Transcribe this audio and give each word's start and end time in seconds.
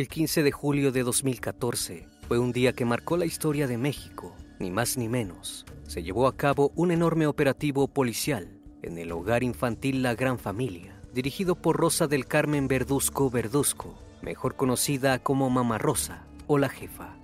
El 0.00 0.08
15 0.08 0.42
de 0.42 0.50
julio 0.50 0.92
de 0.92 1.02
2014 1.02 2.08
fue 2.26 2.38
un 2.38 2.52
día 2.52 2.72
que 2.72 2.86
marcó 2.86 3.18
la 3.18 3.26
historia 3.26 3.66
de 3.66 3.76
México, 3.76 4.34
ni 4.58 4.70
más 4.70 4.96
ni 4.96 5.10
menos. 5.10 5.66
Se 5.86 6.02
llevó 6.02 6.26
a 6.26 6.38
cabo 6.38 6.72
un 6.74 6.90
enorme 6.90 7.26
operativo 7.26 7.86
policial 7.86 8.48
en 8.80 8.96
el 8.96 9.12
hogar 9.12 9.42
infantil 9.42 10.02
La 10.02 10.14
Gran 10.14 10.38
Familia, 10.38 10.98
dirigido 11.12 11.54
por 11.54 11.76
Rosa 11.76 12.06
del 12.06 12.24
Carmen 12.24 12.66
Verduzco 12.66 13.28
Verduzco, 13.28 13.94
mejor 14.22 14.56
conocida 14.56 15.18
como 15.18 15.50
Mamá 15.50 15.76
Rosa 15.76 16.24
o 16.46 16.56
la 16.56 16.70
jefa. 16.70 17.18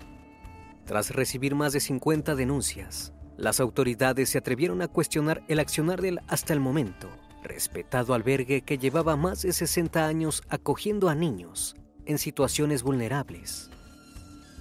Tras 0.85 1.13
recibir 1.13 1.55
más 1.55 1.73
de 1.73 1.81
50 1.81 2.35
denuncias, 2.35 3.15
las 3.39 3.59
autoridades 3.59 4.29
se 4.29 4.37
atrevieron 4.37 4.83
a 4.83 4.89
cuestionar 4.89 5.43
el 5.49 5.61
accionar 5.61 6.03
del 6.03 6.21
hasta 6.29 6.53
el 6.53 6.61
momento 6.61 7.09
respetado 7.43 8.13
albergue 8.13 8.61
que 8.61 8.77
llevaba 8.77 9.17
más 9.17 9.41
de 9.41 9.55
60 9.55 10.07
años 10.07 10.43
acogiendo 10.51 11.09
a 11.09 11.15
niños 11.15 11.75
en 12.07 12.19
situaciones 12.19 12.83
vulnerables. 12.83 13.71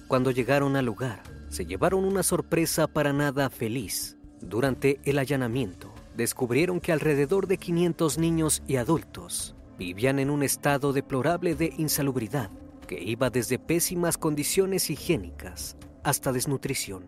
Cuando 0.08 0.32
llegaron 0.32 0.76
al 0.76 0.86
lugar, 0.86 1.24
se 1.50 1.66
llevaron 1.66 2.06
una 2.06 2.22
sorpresa 2.22 2.88
para 2.88 3.14
nada 3.14 3.50
feliz. 3.50 4.18
Durante 4.42 5.00
el 5.04 5.18
allanamiento, 5.18 5.94
descubrieron 6.16 6.80
que 6.80 6.92
alrededor 6.92 7.48
de 7.48 7.58
500 7.58 8.18
niños 8.18 8.62
y 8.68 8.76
adultos 8.76 9.56
vivían 9.78 10.20
en 10.20 10.30
un 10.30 10.44
estado 10.44 10.94
deplorable 10.94 11.56
de 11.56 11.74
insalubridad 11.78 12.50
que 12.88 13.02
iba 13.02 13.30
desde 13.30 13.60
pésimas 13.60 14.18
condiciones 14.18 14.90
higiénicas 14.90 15.76
hasta 16.04 16.32
desnutrición. 16.32 17.04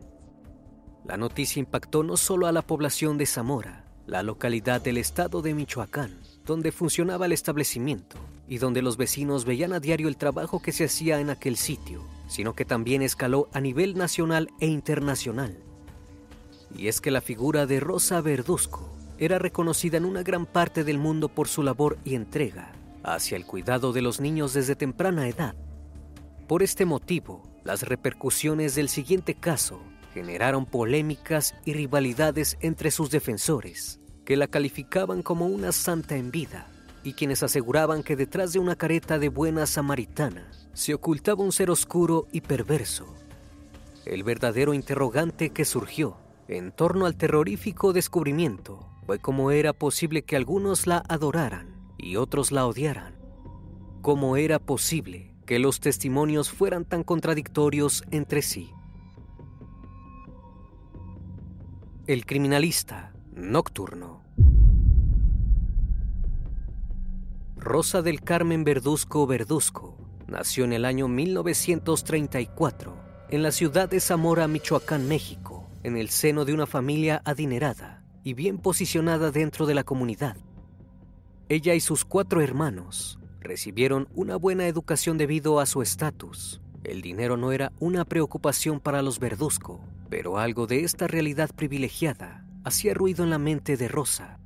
La 1.05 1.17
noticia 1.17 1.59
impactó 1.59 2.03
no 2.03 2.17
solo 2.17 2.47
a 2.47 2.51
la 2.51 2.61
población 2.61 3.17
de 3.17 3.25
Zamora, 3.25 3.85
la 4.07 4.23
localidad 4.23 4.81
del 4.81 4.97
estado 4.97 5.41
de 5.41 5.53
Michoacán, 5.53 6.17
donde 6.47 6.71
funcionaba 6.71 7.27
el 7.27 7.33
establecimiento, 7.33 8.17
y 8.47 8.57
donde 8.57 8.81
los 8.81 8.97
vecinos 8.97 9.45
veían 9.45 9.73
a 9.73 9.79
diario 9.79 10.07
el 10.07 10.17
trabajo 10.17 10.61
que 10.61 10.71
se 10.71 10.85
hacía 10.85 11.19
en 11.19 11.29
aquel 11.29 11.57
sitio, 11.57 12.03
sino 12.27 12.55
que 12.55 12.65
también 12.65 13.03
escaló 13.03 13.49
a 13.53 13.61
nivel 13.61 13.95
nacional 13.95 14.49
e 14.59 14.67
internacional. 14.67 15.59
Y 16.75 16.87
es 16.87 17.01
que 17.01 17.11
la 17.11 17.21
figura 17.21 17.65
de 17.65 17.79
Rosa 17.79 18.21
Verduzco 18.21 18.89
era 19.19 19.39
reconocida 19.39 19.97
en 19.97 20.05
una 20.05 20.23
gran 20.23 20.45
parte 20.45 20.83
del 20.83 20.97
mundo 20.97 21.29
por 21.29 21.47
su 21.47 21.63
labor 21.63 21.97
y 22.03 22.15
entrega 22.15 22.71
hacia 23.03 23.37
el 23.37 23.45
cuidado 23.45 23.93
de 23.93 24.01
los 24.01 24.19
niños 24.19 24.53
desde 24.53 24.75
temprana 24.75 25.27
edad. 25.27 25.55
Por 26.47 26.63
este 26.63 26.85
motivo, 26.85 27.43
las 27.63 27.83
repercusiones 27.83 28.75
del 28.75 28.89
siguiente 28.89 29.33
caso 29.33 29.81
generaron 30.13 30.65
polémicas 30.65 31.55
y 31.65 31.73
rivalidades 31.73 32.57
entre 32.61 32.91
sus 32.91 33.11
defensores, 33.11 33.99
que 34.27 34.35
la 34.35 34.47
calificaban 34.47 35.23
como 35.23 35.45
una 35.45 35.71
santa 35.71 36.17
en 36.17 36.31
vida 36.31 36.67
y 37.01 37.13
quienes 37.13 37.43
aseguraban 37.43 38.03
que 38.03 38.17
detrás 38.17 38.51
de 38.51 38.59
una 38.59 38.75
careta 38.75 39.19
de 39.19 39.29
buena 39.29 39.65
samaritana 39.65 40.51
se 40.73 40.93
ocultaba 40.93 41.45
un 41.45 41.53
ser 41.53 41.71
oscuro 41.71 42.27
y 42.33 42.41
perverso. 42.41 43.15
El 44.03 44.25
verdadero 44.25 44.73
interrogante 44.73 45.51
que 45.51 45.63
surgió 45.63 46.17
en 46.49 46.73
torno 46.73 47.05
al 47.05 47.15
terrorífico 47.15 47.93
descubrimiento 47.93 48.89
fue 49.05 49.17
cómo 49.17 49.51
era 49.51 49.71
posible 49.71 50.23
que 50.23 50.35
algunos 50.35 50.87
la 50.87 51.05
adoraran 51.07 51.69
y 51.97 52.17
otros 52.17 52.51
la 52.51 52.67
odiaran. 52.67 53.15
Cómo 54.01 54.35
era 54.35 54.59
posible 54.59 55.33
que 55.45 55.57
los 55.57 55.79
testimonios 55.79 56.51
fueran 56.51 56.83
tan 56.83 57.05
contradictorios 57.05 58.03
entre 58.11 58.41
sí. 58.41 58.71
El 62.07 62.25
criminalista 62.25 63.13
nocturno. 63.37 64.23
Rosa 67.55 68.01
del 68.01 68.21
Carmen 68.21 68.63
Verduzco 68.63 69.27
Verduzco 69.27 69.95
nació 70.27 70.65
en 70.65 70.73
el 70.73 70.85
año 70.85 71.07
1934 71.07 72.97
en 73.29 73.43
la 73.43 73.51
ciudad 73.51 73.87
de 73.89 73.99
Zamora, 73.99 74.47
Michoacán, 74.47 75.07
México, 75.07 75.69
en 75.83 75.97
el 75.97 76.09
seno 76.09 76.45
de 76.45 76.53
una 76.53 76.65
familia 76.65 77.21
adinerada 77.25 78.03
y 78.23 78.33
bien 78.33 78.57
posicionada 78.57 79.29
dentro 79.31 79.67
de 79.67 79.75
la 79.75 79.83
comunidad. 79.83 80.37
Ella 81.47 81.75
y 81.75 81.79
sus 81.79 82.05
cuatro 82.05 82.41
hermanos 82.41 83.19
recibieron 83.39 84.07
una 84.15 84.35
buena 84.35 84.67
educación 84.67 85.17
debido 85.17 85.59
a 85.59 85.65
su 85.67 85.81
estatus. 85.81 86.61
El 86.83 87.01
dinero 87.01 87.37
no 87.37 87.51
era 87.51 87.71
una 87.79 88.03
preocupación 88.05 88.79
para 88.79 89.01
los 89.01 89.19
Verduzco, 89.19 89.79
pero 90.09 90.39
algo 90.39 90.65
de 90.67 90.83
esta 90.83 91.07
realidad 91.07 91.51
privilegiada 91.55 92.46
hacía 92.67 92.93
ruido 92.93 93.23
en 93.23 93.31
la 93.31 93.39
mente 93.39 93.77
de 93.77 93.87
Rosa 93.87 94.37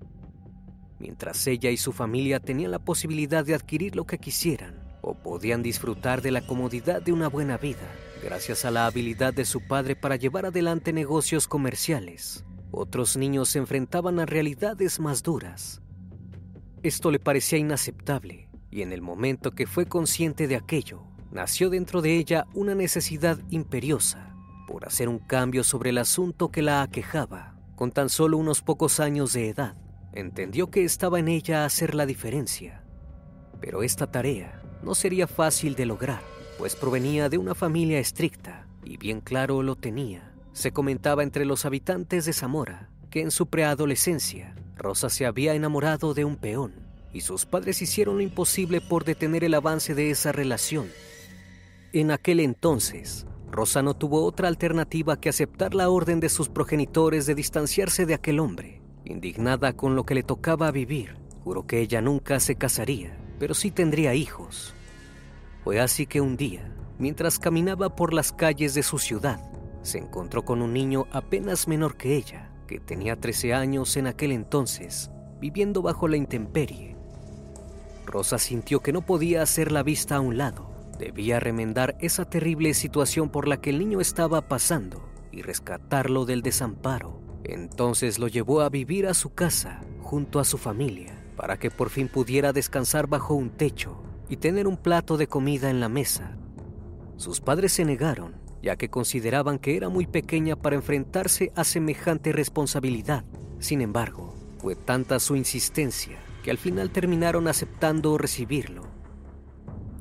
mientras 1.01 1.45
ella 1.47 1.71
y 1.71 1.77
su 1.77 1.91
familia 1.91 2.39
tenían 2.39 2.71
la 2.71 2.79
posibilidad 2.79 3.43
de 3.43 3.55
adquirir 3.55 3.95
lo 3.95 4.05
que 4.05 4.19
quisieran 4.19 4.79
o 5.01 5.15
podían 5.15 5.63
disfrutar 5.63 6.21
de 6.21 6.31
la 6.31 6.45
comodidad 6.45 7.01
de 7.01 7.11
una 7.11 7.27
buena 7.27 7.57
vida 7.57 7.91
gracias 8.23 8.65
a 8.65 8.71
la 8.71 8.85
habilidad 8.85 9.33
de 9.33 9.45
su 9.45 9.61
padre 9.67 9.95
para 9.95 10.15
llevar 10.15 10.45
adelante 10.45 10.93
negocios 10.93 11.47
comerciales. 11.47 12.45
Otros 12.69 13.17
niños 13.17 13.49
se 13.49 13.57
enfrentaban 13.57 14.19
a 14.19 14.27
realidades 14.27 14.99
más 14.99 15.23
duras. 15.23 15.81
Esto 16.83 17.09
le 17.09 17.19
parecía 17.19 17.57
inaceptable, 17.57 18.47
y 18.69 18.83
en 18.83 18.93
el 18.93 19.01
momento 19.01 19.51
que 19.51 19.65
fue 19.65 19.87
consciente 19.87 20.47
de 20.47 20.55
aquello, 20.55 21.03
nació 21.31 21.71
dentro 21.71 22.01
de 22.01 22.15
ella 22.15 22.45
una 22.53 22.75
necesidad 22.75 23.39
imperiosa 23.49 24.35
por 24.67 24.85
hacer 24.85 25.09
un 25.09 25.19
cambio 25.19 25.63
sobre 25.63 25.89
el 25.89 25.97
asunto 25.97 26.49
que 26.49 26.61
la 26.61 26.83
aquejaba. 26.83 27.50
Con 27.81 27.91
tan 27.91 28.09
solo 28.09 28.37
unos 28.37 28.61
pocos 28.61 28.99
años 28.99 29.33
de 29.33 29.49
edad, 29.49 29.73
entendió 30.13 30.69
que 30.69 30.83
estaba 30.83 31.17
en 31.17 31.27
ella 31.27 31.65
hacer 31.65 31.95
la 31.95 32.05
diferencia. 32.05 32.83
Pero 33.59 33.81
esta 33.81 34.05
tarea 34.05 34.61
no 34.83 34.93
sería 34.93 35.25
fácil 35.25 35.73
de 35.73 35.87
lograr, 35.87 36.21
pues 36.59 36.75
provenía 36.75 37.27
de 37.27 37.39
una 37.39 37.55
familia 37.55 37.97
estricta 37.97 38.67
y 38.83 38.97
bien 38.97 39.19
claro 39.19 39.63
lo 39.63 39.75
tenía. 39.75 40.31
Se 40.53 40.71
comentaba 40.71 41.23
entre 41.23 41.43
los 41.43 41.65
habitantes 41.65 42.25
de 42.25 42.33
Zamora 42.33 42.91
que 43.09 43.21
en 43.21 43.31
su 43.31 43.47
preadolescencia 43.47 44.53
Rosa 44.75 45.09
se 45.09 45.25
había 45.25 45.55
enamorado 45.55 46.13
de 46.13 46.23
un 46.23 46.35
peón 46.35 46.75
y 47.11 47.21
sus 47.21 47.47
padres 47.47 47.81
hicieron 47.81 48.17
lo 48.17 48.21
imposible 48.21 48.79
por 48.79 49.05
detener 49.05 49.43
el 49.43 49.55
avance 49.55 49.95
de 49.95 50.11
esa 50.11 50.31
relación. 50.31 50.87
En 51.93 52.11
aquel 52.11 52.41
entonces, 52.41 53.25
Rosa 53.51 53.81
no 53.81 53.93
tuvo 53.93 54.23
otra 54.23 54.47
alternativa 54.47 55.19
que 55.19 55.27
aceptar 55.27 55.75
la 55.75 55.89
orden 55.89 56.21
de 56.21 56.29
sus 56.29 56.47
progenitores 56.47 57.25
de 57.25 57.35
distanciarse 57.35 58.05
de 58.05 58.13
aquel 58.13 58.39
hombre. 58.39 58.81
Indignada 59.03 59.73
con 59.73 59.93
lo 59.93 60.05
que 60.05 60.15
le 60.15 60.23
tocaba 60.23 60.71
vivir, 60.71 61.17
juró 61.43 61.67
que 61.67 61.81
ella 61.81 62.01
nunca 62.01 62.39
se 62.39 62.55
casaría, 62.55 63.17
pero 63.39 63.53
sí 63.53 63.69
tendría 63.69 64.13
hijos. 64.13 64.73
Fue 65.65 65.81
así 65.81 66.05
que 66.05 66.21
un 66.21 66.37
día, 66.37 66.73
mientras 66.97 67.39
caminaba 67.39 67.93
por 67.93 68.13
las 68.13 68.31
calles 68.31 68.73
de 68.73 68.83
su 68.83 68.99
ciudad, 68.99 69.41
se 69.81 69.97
encontró 69.97 70.45
con 70.45 70.61
un 70.61 70.71
niño 70.71 71.07
apenas 71.11 71.67
menor 71.67 71.97
que 71.97 72.15
ella, 72.15 72.51
que 72.67 72.79
tenía 72.79 73.17
13 73.17 73.53
años 73.53 73.97
en 73.97 74.07
aquel 74.07 74.31
entonces, 74.31 75.11
viviendo 75.41 75.81
bajo 75.81 76.07
la 76.07 76.15
intemperie. 76.15 76.95
Rosa 78.05 78.37
sintió 78.37 78.79
que 78.79 78.93
no 78.93 79.01
podía 79.01 79.41
hacer 79.41 79.73
la 79.73 79.83
vista 79.83 80.15
a 80.15 80.21
un 80.21 80.37
lado 80.37 80.70
Debía 81.01 81.39
remendar 81.39 81.97
esa 81.99 82.25
terrible 82.25 82.75
situación 82.75 83.31
por 83.31 83.47
la 83.47 83.59
que 83.59 83.71
el 83.71 83.79
niño 83.79 84.01
estaba 84.01 84.47
pasando 84.47 85.01
y 85.31 85.41
rescatarlo 85.41 86.25
del 86.25 86.43
desamparo. 86.43 87.19
Entonces 87.43 88.19
lo 88.19 88.27
llevó 88.27 88.61
a 88.61 88.69
vivir 88.69 89.07
a 89.07 89.15
su 89.15 89.33
casa 89.33 89.81
junto 89.99 90.39
a 90.39 90.45
su 90.45 90.59
familia 90.59 91.19
para 91.35 91.57
que 91.57 91.71
por 91.71 91.89
fin 91.89 92.07
pudiera 92.07 92.53
descansar 92.53 93.07
bajo 93.07 93.33
un 93.33 93.49
techo 93.49 94.03
y 94.29 94.37
tener 94.37 94.67
un 94.67 94.77
plato 94.77 95.17
de 95.17 95.25
comida 95.25 95.71
en 95.71 95.79
la 95.79 95.89
mesa. 95.89 96.37
Sus 97.17 97.41
padres 97.41 97.73
se 97.73 97.83
negaron, 97.83 98.35
ya 98.61 98.75
que 98.75 98.91
consideraban 98.91 99.57
que 99.57 99.77
era 99.77 99.89
muy 99.89 100.05
pequeña 100.05 100.55
para 100.55 100.75
enfrentarse 100.75 101.51
a 101.55 101.63
semejante 101.63 102.31
responsabilidad. 102.31 103.25
Sin 103.57 103.81
embargo, 103.81 104.35
fue 104.59 104.75
tanta 104.75 105.19
su 105.19 105.35
insistencia 105.35 106.19
que 106.43 106.51
al 106.51 106.59
final 106.59 106.91
terminaron 106.91 107.47
aceptando 107.47 108.19
recibirlo. 108.19 109.00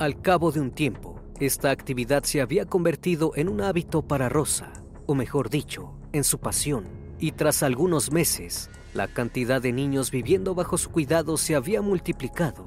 Al 0.00 0.22
cabo 0.22 0.50
de 0.50 0.60
un 0.60 0.70
tiempo, 0.70 1.20
esta 1.40 1.70
actividad 1.70 2.22
se 2.24 2.40
había 2.40 2.64
convertido 2.64 3.32
en 3.36 3.50
un 3.50 3.60
hábito 3.60 4.00
para 4.00 4.30
Rosa, 4.30 4.72
o 5.04 5.14
mejor 5.14 5.50
dicho, 5.50 5.92
en 6.14 6.24
su 6.24 6.38
pasión, 6.38 6.86
y 7.18 7.32
tras 7.32 7.62
algunos 7.62 8.10
meses, 8.10 8.70
la 8.94 9.08
cantidad 9.08 9.60
de 9.60 9.74
niños 9.74 10.10
viviendo 10.10 10.54
bajo 10.54 10.78
su 10.78 10.88
cuidado 10.88 11.36
se 11.36 11.54
había 11.54 11.82
multiplicado. 11.82 12.66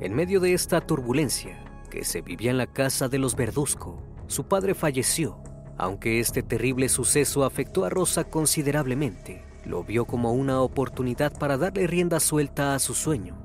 En 0.00 0.12
medio 0.12 0.40
de 0.40 0.54
esta 0.54 0.80
turbulencia 0.80 1.56
que 1.88 2.04
se 2.04 2.20
vivía 2.20 2.50
en 2.50 2.58
la 2.58 2.66
casa 2.66 3.08
de 3.08 3.20
los 3.20 3.36
Verduzco, 3.36 4.02
su 4.26 4.48
padre 4.48 4.74
falleció. 4.74 5.38
Aunque 5.78 6.18
este 6.18 6.42
terrible 6.42 6.88
suceso 6.88 7.44
afectó 7.44 7.84
a 7.84 7.90
Rosa 7.90 8.24
considerablemente, 8.24 9.44
lo 9.64 9.84
vio 9.84 10.04
como 10.04 10.32
una 10.32 10.62
oportunidad 10.62 11.38
para 11.38 11.56
darle 11.58 11.86
rienda 11.86 12.18
suelta 12.18 12.74
a 12.74 12.80
su 12.80 12.92
sueño. 12.92 13.36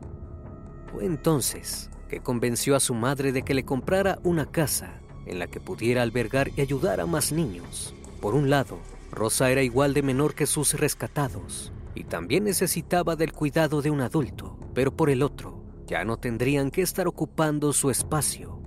Fue 0.92 1.06
entonces 1.06 1.92
que 2.10 2.20
convenció 2.20 2.76
a 2.76 2.82
su 2.82 2.94
madre 2.94 3.32
de 3.32 3.44
que 3.44 3.54
le 3.54 3.64
comprara 3.64 4.20
una 4.24 4.48
casa 4.48 5.00
en 5.26 5.40
la 5.40 5.48
que 5.48 5.62
pudiera 5.62 6.02
albergar 6.02 6.52
y 6.58 6.62
ayudar 6.62 7.00
a 7.00 7.06
más 7.06 7.32
niños. 7.32 7.94
Por 8.20 8.36
un 8.36 8.50
lado, 8.50 8.80
Rosa 9.12 9.50
era 9.52 9.62
igual 9.62 9.94
de 9.94 10.02
menor 10.02 10.36
que 10.36 10.46
sus 10.46 10.74
rescatados 10.74 11.72
y 11.96 12.04
también 12.04 12.44
necesitaba 12.44 13.16
del 13.16 13.32
cuidado 13.32 13.82
de 13.82 13.92
un 13.92 14.02
adulto, 14.02 14.58
pero 14.74 14.96
por 14.96 15.10
el 15.10 15.24
otro, 15.24 15.64
ya 15.88 16.04
no 16.04 16.18
tendrían 16.18 16.72
que 16.72 16.82
estar 16.82 17.08
ocupando 17.08 17.72
su 17.74 17.90
espacio. 17.90 18.60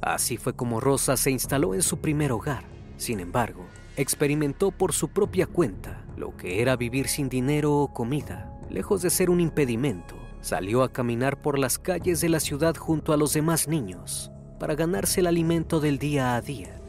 Así 0.00 0.36
fue 0.36 0.54
como 0.54 0.80
Rosa 0.80 1.16
se 1.16 1.30
instaló 1.30 1.74
en 1.74 1.82
su 1.82 1.98
primer 1.98 2.32
hogar. 2.32 2.64
Sin 2.96 3.20
embargo, 3.20 3.66
experimentó 3.96 4.70
por 4.70 4.92
su 4.92 5.08
propia 5.08 5.46
cuenta 5.46 6.04
lo 6.16 6.36
que 6.36 6.60
era 6.60 6.76
vivir 6.76 7.08
sin 7.08 7.28
dinero 7.28 7.76
o 7.76 7.92
comida, 7.92 8.52
lejos 8.70 9.02
de 9.02 9.10
ser 9.10 9.30
un 9.30 9.40
impedimento 9.40 10.17
Salió 10.40 10.82
a 10.82 10.92
caminar 10.92 11.42
por 11.42 11.58
las 11.58 11.78
calles 11.78 12.20
de 12.20 12.28
la 12.28 12.40
ciudad 12.40 12.76
junto 12.76 13.12
a 13.12 13.16
los 13.16 13.32
demás 13.32 13.66
niños 13.66 14.30
para 14.58 14.74
ganarse 14.74 15.20
el 15.20 15.26
alimento 15.26 15.80
del 15.80 15.98
día 15.98 16.36
a 16.36 16.40
día. 16.40 16.80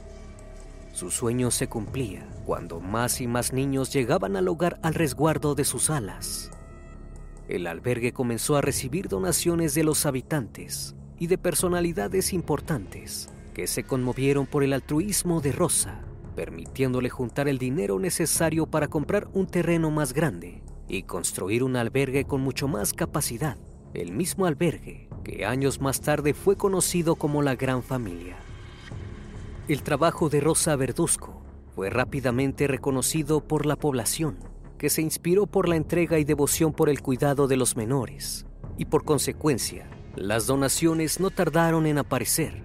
Su 0.94 1.12
sueño 1.12 1.50
se 1.52 1.68
cumplía 1.68 2.28
cuando 2.46 2.80
más 2.80 3.22
y 3.22 3.28
más 3.28 3.54
niños 3.54 3.92
llegaban 3.92 4.36
al 4.36 4.48
hogar 4.48 4.80
al 4.84 4.94
resguardo 4.94 5.56
de 5.56 5.66
sus 5.66 5.90
alas. 5.90 6.52
El 7.48 7.66
albergue 7.68 8.14
comenzó 8.14 8.56
a 8.56 8.62
recibir 8.62 9.08
donaciones 9.08 9.74
de 9.74 9.84
los 9.84 10.06
habitantes 10.06 10.96
y 11.18 11.28
de 11.28 11.38
personalidades 11.38 12.34
importantes 12.34 13.30
que 13.54 13.66
se 13.66 13.84
conmovieron 13.84 14.46
por 14.46 14.64
el 14.64 14.74
altruismo 14.74 15.42
de 15.42 15.52
Rosa, 15.52 16.02
permitiéndole 16.36 17.10
juntar 17.10 17.48
el 17.48 17.58
dinero 17.58 18.00
necesario 18.00 18.68
para 18.68 18.88
comprar 18.88 19.28
un 19.34 19.48
terreno 19.48 19.90
más 19.90 20.14
grande 20.14 20.62
y 20.90 21.04
construir 21.04 21.64
un 21.64 21.76
albergue 21.78 22.26
con 22.26 22.42
mucho 22.42 22.68
más 22.68 22.94
capacidad, 22.94 23.58
el 23.94 24.12
mismo 24.12 24.46
albergue 24.46 25.08
que 25.24 25.46
años 25.46 25.80
más 25.80 26.02
tarde 26.02 26.34
fue 26.34 26.58
conocido 26.58 27.16
como 27.16 27.42
la 27.42 27.56
Gran 27.56 27.84
Familia. 27.84 28.38
El 29.68 29.84
trabajo 29.84 30.30
de 30.30 30.42
Rosa 30.42 30.76
Verduzco 30.76 31.44
fue 31.76 31.92
rápidamente 31.92 32.68
reconocido 32.68 33.42
por 33.48 33.68
la 33.68 33.76
población, 33.76 34.40
que 34.80 34.90
se 34.90 35.02
inspiró 35.02 35.46
por 35.46 35.70
la 35.70 35.76
entrega 35.76 36.18
y 36.18 36.24
devoción 36.24 36.74
por 36.74 36.90
el 36.90 37.02
cuidado 37.02 37.48
de 37.48 37.58
los 37.58 37.78
menores, 37.78 38.48
y 38.78 38.86
por 38.86 39.06
consecuencia, 39.06 39.88
las 40.16 40.48
donaciones 40.48 41.20
no 41.20 41.30
tardaron 41.30 41.86
en 41.86 42.00
aparecer. 42.00 42.64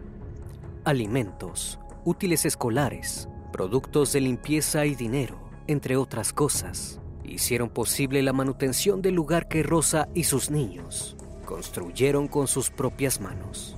Alimentos, 0.84 1.78
útiles 2.04 2.46
escolares, 2.46 3.28
productos 3.52 4.12
de 4.12 4.20
limpieza 4.22 4.86
y 4.86 4.94
dinero, 4.94 5.38
entre 5.66 5.96
otras 5.96 6.32
cosas 6.32 7.00
hicieron 7.24 7.68
posible 7.68 8.22
la 8.22 8.32
manutención 8.32 9.02
del 9.02 9.14
lugar 9.14 9.48
que 9.48 9.62
Rosa 9.62 10.08
y 10.14 10.24
sus 10.24 10.50
niños 10.50 11.16
construyeron 11.44 12.28
con 12.28 12.46
sus 12.48 12.70
propias 12.70 13.20
manos. 13.20 13.76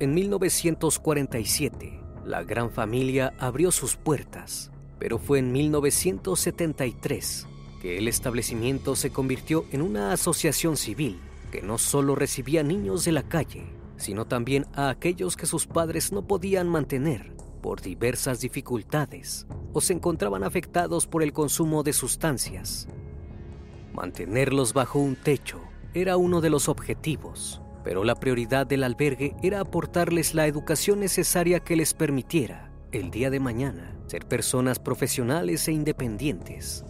En 0.00 0.14
1947, 0.14 2.00
la 2.24 2.42
gran 2.42 2.70
familia 2.70 3.34
abrió 3.38 3.70
sus 3.70 3.96
puertas, 3.96 4.70
pero 4.98 5.18
fue 5.18 5.38
en 5.40 5.52
1973 5.52 7.46
que 7.80 7.98
el 7.98 8.08
establecimiento 8.08 8.96
se 8.96 9.10
convirtió 9.10 9.64
en 9.72 9.82
una 9.82 10.12
asociación 10.12 10.76
civil 10.76 11.20
que 11.50 11.62
no 11.62 11.78
solo 11.78 12.14
recibía 12.14 12.62
niños 12.62 13.04
de 13.04 13.12
la 13.12 13.22
calle, 13.22 13.64
sino 13.96 14.26
también 14.26 14.66
a 14.74 14.90
aquellos 14.90 15.36
que 15.36 15.46
sus 15.46 15.66
padres 15.66 16.12
no 16.12 16.26
podían 16.26 16.68
mantener 16.68 17.37
por 17.60 17.80
diversas 17.80 18.40
dificultades 18.40 19.46
o 19.72 19.80
se 19.80 19.92
encontraban 19.92 20.44
afectados 20.44 21.06
por 21.06 21.22
el 21.22 21.32
consumo 21.32 21.82
de 21.82 21.92
sustancias. 21.92 22.88
Mantenerlos 23.92 24.72
bajo 24.72 24.98
un 24.98 25.16
techo 25.16 25.60
era 25.94 26.16
uno 26.16 26.40
de 26.40 26.50
los 26.50 26.68
objetivos, 26.68 27.60
pero 27.84 28.04
la 28.04 28.14
prioridad 28.14 28.66
del 28.66 28.84
albergue 28.84 29.34
era 29.42 29.60
aportarles 29.60 30.34
la 30.34 30.46
educación 30.46 31.00
necesaria 31.00 31.60
que 31.60 31.76
les 31.76 31.94
permitiera, 31.94 32.70
el 32.92 33.10
día 33.10 33.30
de 33.30 33.40
mañana, 33.40 33.96
ser 34.06 34.26
personas 34.26 34.78
profesionales 34.78 35.66
e 35.68 35.72
independientes. 35.72 36.84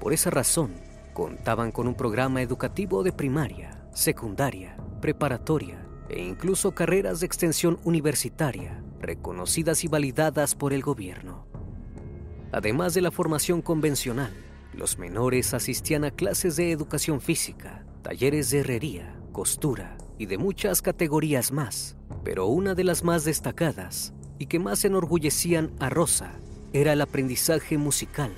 Por 0.00 0.12
esa 0.12 0.30
razón, 0.30 0.72
contaban 1.12 1.70
con 1.72 1.86
un 1.86 1.94
programa 1.94 2.42
educativo 2.42 3.02
de 3.02 3.12
primaria, 3.12 3.82
secundaria, 3.92 4.76
preparatoria 5.00 5.86
e 6.08 6.22
incluso 6.22 6.72
carreras 6.72 7.20
de 7.20 7.26
extensión 7.26 7.78
universitaria 7.84 8.82
reconocidas 9.02 9.84
y 9.84 9.88
validadas 9.88 10.54
por 10.54 10.72
el 10.72 10.82
gobierno. 10.82 11.46
Además 12.52 12.94
de 12.94 13.02
la 13.02 13.10
formación 13.10 13.60
convencional, 13.60 14.32
los 14.72 14.98
menores 14.98 15.52
asistían 15.52 16.04
a 16.04 16.10
clases 16.10 16.56
de 16.56 16.70
educación 16.70 17.20
física, 17.20 17.84
talleres 18.02 18.50
de 18.50 18.60
herrería, 18.60 19.14
costura 19.32 19.98
y 20.18 20.26
de 20.26 20.38
muchas 20.38 20.80
categorías 20.80 21.52
más, 21.52 21.96
pero 22.24 22.46
una 22.46 22.74
de 22.74 22.84
las 22.84 23.04
más 23.04 23.24
destacadas 23.24 24.14
y 24.38 24.46
que 24.46 24.58
más 24.58 24.84
enorgullecían 24.84 25.72
a 25.78 25.90
Rosa 25.90 26.38
era 26.72 26.92
el 26.92 27.00
aprendizaje 27.00 27.76
musical. 27.76 28.32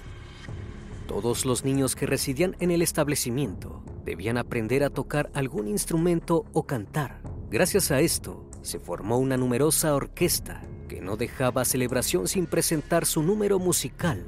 Todos 1.07 1.45
los 1.45 1.65
niños 1.65 1.95
que 1.95 2.07
residían 2.07 2.57
en 2.61 2.71
el 2.71 2.83
establecimiento 2.83 3.83
debían 4.05 4.39
aprender 4.39 4.83
a 4.85 4.91
tocar 4.91 5.31
algún 5.35 5.69
instrumento 5.69 6.45
o 6.53 6.67
cantar. 6.67 7.21
Gracias 7.51 7.91
a 7.91 8.01
esto, 8.01 8.44
se 8.65 8.79
formó 8.79 9.19
una 9.19 9.37
numerosa 9.37 9.95
orquesta 9.95 10.63
que 10.89 11.03
no 11.03 11.17
dejaba 11.17 11.67
celebración 11.67 12.27
sin 12.27 12.47
presentar 12.47 13.05
su 13.05 13.23
número 13.23 13.59
musical. 13.59 14.25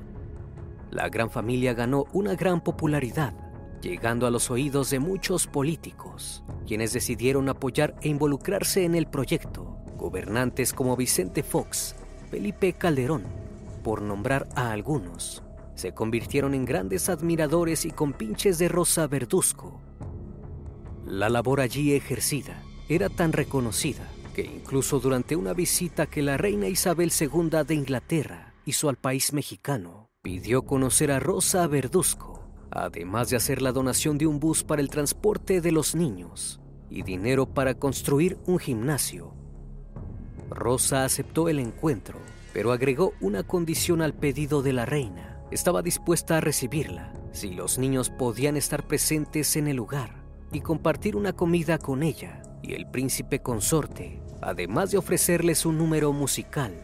La 0.90 1.08
gran 1.08 1.30
familia 1.30 1.72
ganó 1.72 2.04
una 2.12 2.34
gran 2.34 2.62
popularidad, 2.62 3.34
llegando 3.80 4.26
a 4.26 4.30
los 4.30 4.50
oídos 4.50 4.90
de 4.90 4.98
muchos 4.98 5.46
políticos, 5.46 6.44
quienes 6.66 6.92
decidieron 6.92 7.48
apoyar 7.48 7.96
e 8.02 8.08
involucrarse 8.08 8.84
en 8.84 8.94
el 8.94 9.06
proyecto. 9.06 9.78
Gobernantes 9.96 10.74
como 10.74 10.96
Vicente 10.96 11.42
Fox, 11.42 11.96
Felipe 12.30 12.74
Calderón, 12.74 13.24
por 13.82 14.02
nombrar 14.02 14.48
a 14.54 14.70
algunos, 14.70 15.42
se 15.74 15.94
convirtieron 15.94 16.52
en 16.52 16.66
grandes 16.66 17.08
admiradores 17.08 17.86
y 17.86 17.90
compinches 17.90 18.58
de 18.58 18.68
Rosa 18.68 19.06
Verduzco. 19.06 19.80
La 21.06 21.30
labor 21.30 21.60
allí 21.60 21.94
ejercida 21.94 22.62
era 22.88 23.08
tan 23.08 23.32
reconocida 23.32 24.06
que 24.36 24.42
incluso 24.42 25.00
durante 25.00 25.34
una 25.34 25.54
visita 25.54 26.04
que 26.04 26.20
la 26.20 26.36
reina 26.36 26.68
Isabel 26.68 27.10
II 27.18 27.64
de 27.66 27.74
Inglaterra 27.74 28.52
hizo 28.66 28.90
al 28.90 28.96
país 28.96 29.32
mexicano, 29.32 30.10
pidió 30.20 30.66
conocer 30.66 31.10
a 31.10 31.18
Rosa 31.18 31.66
Verduzco, 31.66 32.46
además 32.70 33.30
de 33.30 33.36
hacer 33.36 33.62
la 33.62 33.72
donación 33.72 34.18
de 34.18 34.26
un 34.26 34.38
bus 34.38 34.62
para 34.62 34.82
el 34.82 34.90
transporte 34.90 35.62
de 35.62 35.72
los 35.72 35.94
niños 35.94 36.60
y 36.90 37.02
dinero 37.02 37.46
para 37.46 37.78
construir 37.78 38.36
un 38.44 38.58
gimnasio. 38.58 39.32
Rosa 40.50 41.06
aceptó 41.06 41.48
el 41.48 41.58
encuentro, 41.58 42.18
pero 42.52 42.72
agregó 42.72 43.14
una 43.22 43.42
condición 43.42 44.02
al 44.02 44.12
pedido 44.12 44.60
de 44.60 44.74
la 44.74 44.84
reina 44.84 45.40
estaba 45.50 45.80
dispuesta 45.80 46.36
a 46.36 46.40
recibirla 46.42 47.14
si 47.32 47.54
los 47.54 47.78
niños 47.78 48.10
podían 48.10 48.58
estar 48.58 48.86
presentes 48.86 49.56
en 49.56 49.66
el 49.66 49.76
lugar 49.76 50.22
y 50.52 50.60
compartir 50.60 51.16
una 51.16 51.32
comida 51.32 51.78
con 51.78 52.02
ella 52.02 52.42
y 52.62 52.74
el 52.74 52.86
príncipe 52.90 53.40
consorte, 53.40 54.20
además 54.40 54.90
de 54.90 54.98
ofrecerles 54.98 55.66
un 55.66 55.78
número 55.78 56.12
musical. 56.12 56.74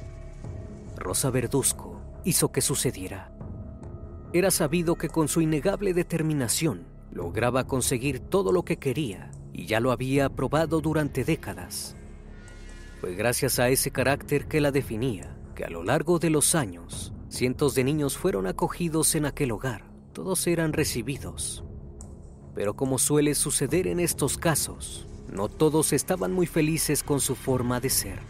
Rosa 0.97 1.31
Verduzco 1.31 2.01
hizo 2.25 2.53
que 2.53 2.61
sucediera. 2.61 3.33
Era 4.33 4.51
sabido 4.51 4.97
que 4.97 5.09
con 5.09 5.29
su 5.29 5.41
innegable 5.41 5.95
determinación 5.95 6.87
lograba 7.11 7.67
conseguir 7.67 8.21
todo 8.21 8.53
lo 8.53 8.65
que 8.65 8.79
quería 8.79 9.31
y 9.53 9.67
ya 9.67 9.81
lo 9.81 9.93
había 9.93 10.29
probado 10.31 10.81
durante 10.81 11.25
décadas. 11.25 11.97
Fue 13.01 13.15
gracias 13.15 13.59
a 13.59 13.69
ese 13.69 13.91
carácter 13.91 14.47
que 14.47 14.61
la 14.61 14.71
definía 14.71 15.37
que 15.55 15.65
a 15.65 15.71
lo 15.71 15.83
largo 15.83 16.19
de 16.19 16.31
los 16.31 16.55
años 16.55 17.13
Cientos 17.33 17.75
de 17.75 17.83
niños 17.83 18.19
fueron 18.19 18.47
acogidos 18.47 19.15
en 19.15 19.25
aquel 19.25 19.53
hogar. 19.53 19.87
Todos 20.13 20.47
eran 20.47 20.75
recibidos. 20.75 21.65
Pero 22.55 22.77
como 22.77 22.99
suele 22.99 23.35
suceder 23.35 23.87
en 23.87 24.01
estos 24.01 24.37
casos, 24.37 25.09
no 25.29 25.49
todos 25.49 25.93
estaban 25.93 26.33
muy 26.33 26.47
felices 26.47 27.03
con 27.03 27.21
su 27.21 27.35
forma 27.35 27.81
de 27.81 27.91
ser. 27.91 28.21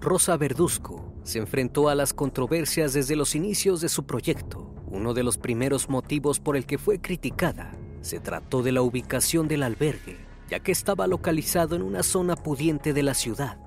Rosa 0.00 0.36
Verduzco 0.36 1.12
se 1.22 1.38
enfrentó 1.38 1.88
a 1.88 1.94
las 1.94 2.12
controversias 2.12 2.92
desde 2.92 3.16
los 3.16 3.34
inicios 3.34 3.80
de 3.80 3.88
su 3.88 4.04
proyecto. 4.04 4.74
Uno 4.86 5.14
de 5.14 5.22
los 5.22 5.38
primeros 5.38 5.88
motivos 5.88 6.40
por 6.40 6.56
el 6.56 6.66
que 6.66 6.78
fue 6.78 7.00
criticada 7.00 7.72
se 8.00 8.18
trató 8.18 8.62
de 8.62 8.72
la 8.72 8.82
ubicación 8.82 9.46
del 9.48 9.62
albergue, 9.62 10.18
ya 10.50 10.60
que 10.60 10.72
estaba 10.72 11.06
localizado 11.06 11.76
en 11.76 11.82
una 11.82 12.02
zona 12.02 12.34
pudiente 12.36 12.92
de 12.92 13.02
la 13.02 13.14
ciudad 13.14 13.58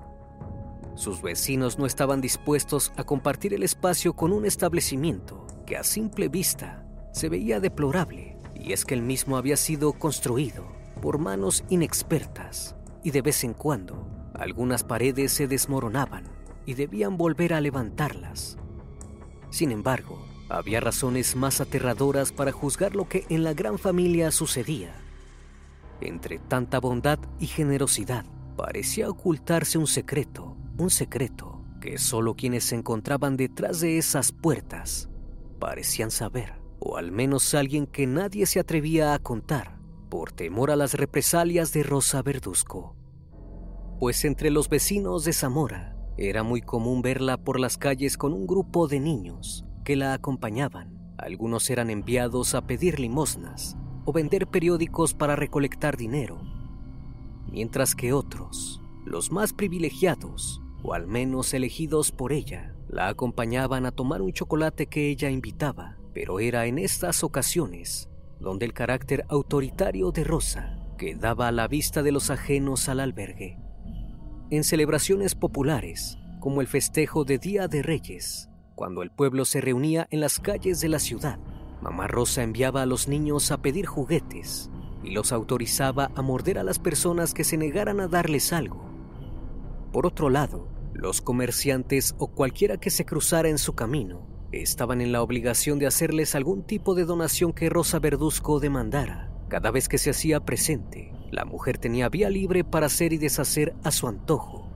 sus 0.96 1.20
vecinos 1.20 1.78
no 1.78 1.84
estaban 1.84 2.22
dispuestos 2.22 2.90
a 2.96 3.04
compartir 3.04 3.52
el 3.52 3.62
espacio 3.62 4.14
con 4.14 4.32
un 4.32 4.46
establecimiento 4.46 5.46
que 5.66 5.76
a 5.76 5.84
simple 5.84 6.28
vista 6.28 6.86
se 7.12 7.28
veía 7.28 7.60
deplorable, 7.60 8.38
y 8.54 8.72
es 8.72 8.86
que 8.86 8.94
el 8.94 9.02
mismo 9.02 9.36
había 9.36 9.58
sido 9.58 9.92
construido 9.92 10.64
por 11.00 11.18
manos 11.18 11.64
inexpertas, 11.68 12.76
y 13.02 13.10
de 13.10 13.22
vez 13.22 13.44
en 13.44 13.54
cuando 13.54 14.06
algunas 14.34 14.84
paredes 14.84 15.32
se 15.32 15.46
desmoronaban 15.46 16.24
y 16.66 16.74
debían 16.74 17.16
volver 17.16 17.54
a 17.54 17.60
levantarlas. 17.60 18.58
Sin 19.50 19.70
embargo, 19.70 20.18
había 20.48 20.80
razones 20.80 21.36
más 21.36 21.60
aterradoras 21.60 22.32
para 22.32 22.52
juzgar 22.52 22.94
lo 22.94 23.08
que 23.08 23.24
en 23.28 23.44
la 23.44 23.54
gran 23.54 23.78
familia 23.78 24.30
sucedía. 24.30 24.94
Entre 26.00 26.38
tanta 26.38 26.78
bondad 26.80 27.18
y 27.38 27.46
generosidad, 27.46 28.26
parecía 28.56 29.08
ocultarse 29.08 29.78
un 29.78 29.86
secreto 29.86 30.56
un 30.78 30.90
secreto 30.90 31.64
que 31.80 31.98
solo 31.98 32.34
quienes 32.34 32.64
se 32.64 32.74
encontraban 32.74 33.36
detrás 33.36 33.80
de 33.80 33.98
esas 33.98 34.32
puertas 34.32 35.08
parecían 35.58 36.10
saber, 36.10 36.54
o 36.78 36.98
al 36.98 37.12
menos 37.12 37.54
alguien 37.54 37.86
que 37.86 38.06
nadie 38.06 38.44
se 38.44 38.60
atrevía 38.60 39.14
a 39.14 39.18
contar 39.18 39.75
por 40.08 40.32
temor 40.32 40.70
a 40.70 40.76
las 40.76 40.94
represalias 40.94 41.72
de 41.72 41.82
Rosa 41.82 42.22
Verduzco. 42.22 42.96
Pues 43.98 44.24
entre 44.24 44.50
los 44.50 44.68
vecinos 44.68 45.24
de 45.24 45.32
Zamora 45.32 45.96
era 46.16 46.42
muy 46.42 46.62
común 46.62 47.02
verla 47.02 47.36
por 47.36 47.60
las 47.60 47.76
calles 47.76 48.16
con 48.16 48.32
un 48.32 48.46
grupo 48.46 48.88
de 48.88 49.00
niños 49.00 49.64
que 49.84 49.96
la 49.96 50.14
acompañaban. 50.14 51.14
Algunos 51.18 51.70
eran 51.70 51.90
enviados 51.90 52.54
a 52.54 52.66
pedir 52.66 53.00
limosnas 53.00 53.76
o 54.04 54.12
vender 54.12 54.46
periódicos 54.46 55.14
para 55.14 55.34
recolectar 55.34 55.96
dinero, 55.96 56.40
mientras 57.50 57.94
que 57.94 58.12
otros, 58.12 58.82
los 59.04 59.32
más 59.32 59.52
privilegiados, 59.52 60.60
o 60.82 60.94
al 60.94 61.06
menos 61.06 61.54
elegidos 61.54 62.12
por 62.12 62.32
ella, 62.32 62.74
la 62.88 63.08
acompañaban 63.08 63.86
a 63.86 63.92
tomar 63.92 64.22
un 64.22 64.32
chocolate 64.32 64.86
que 64.86 65.08
ella 65.08 65.30
invitaba, 65.30 65.96
pero 66.12 66.38
era 66.38 66.66
en 66.66 66.78
estas 66.78 67.24
ocasiones 67.24 68.08
donde 68.40 68.66
el 68.66 68.72
carácter 68.72 69.24
autoritario 69.28 70.10
de 70.12 70.24
Rosa 70.24 70.78
quedaba 70.98 71.48
a 71.48 71.52
la 71.52 71.68
vista 71.68 72.02
de 72.02 72.12
los 72.12 72.30
ajenos 72.30 72.88
al 72.88 73.00
albergue. 73.00 73.58
En 74.50 74.64
celebraciones 74.64 75.34
populares, 75.34 76.18
como 76.40 76.60
el 76.60 76.66
festejo 76.66 77.24
de 77.24 77.38
Día 77.38 77.68
de 77.68 77.82
Reyes, 77.82 78.48
cuando 78.74 79.02
el 79.02 79.10
pueblo 79.10 79.44
se 79.44 79.60
reunía 79.60 80.06
en 80.10 80.20
las 80.20 80.38
calles 80.38 80.80
de 80.80 80.88
la 80.88 80.98
ciudad, 80.98 81.38
Mamá 81.82 82.06
Rosa 82.06 82.42
enviaba 82.42 82.82
a 82.82 82.86
los 82.86 83.08
niños 83.08 83.50
a 83.50 83.60
pedir 83.62 83.86
juguetes 83.86 84.70
y 85.02 85.10
los 85.10 85.32
autorizaba 85.32 86.10
a 86.14 86.22
morder 86.22 86.58
a 86.58 86.64
las 86.64 86.78
personas 86.78 87.34
que 87.34 87.44
se 87.44 87.56
negaran 87.56 88.00
a 88.00 88.08
darles 88.08 88.52
algo. 88.52 88.84
Por 89.92 90.06
otro 90.06 90.30
lado, 90.30 90.68
los 90.92 91.20
comerciantes 91.20 92.14
o 92.18 92.28
cualquiera 92.28 92.78
que 92.78 92.90
se 92.90 93.04
cruzara 93.04 93.48
en 93.48 93.58
su 93.58 93.74
camino 93.74 94.35
estaban 94.52 95.00
en 95.00 95.12
la 95.12 95.22
obligación 95.22 95.78
de 95.78 95.86
hacerles 95.86 96.34
algún 96.34 96.62
tipo 96.62 96.94
de 96.94 97.04
donación 97.04 97.52
que 97.52 97.68
Rosa 97.68 97.98
Verduzco 97.98 98.60
demandara. 98.60 99.30
Cada 99.48 99.70
vez 99.70 99.88
que 99.88 99.98
se 99.98 100.10
hacía 100.10 100.40
presente, 100.40 101.12
la 101.30 101.44
mujer 101.44 101.78
tenía 101.78 102.08
vía 102.08 102.30
libre 102.30 102.64
para 102.64 102.86
hacer 102.86 103.12
y 103.12 103.18
deshacer 103.18 103.74
a 103.84 103.90
su 103.90 104.08
antojo. 104.08 104.68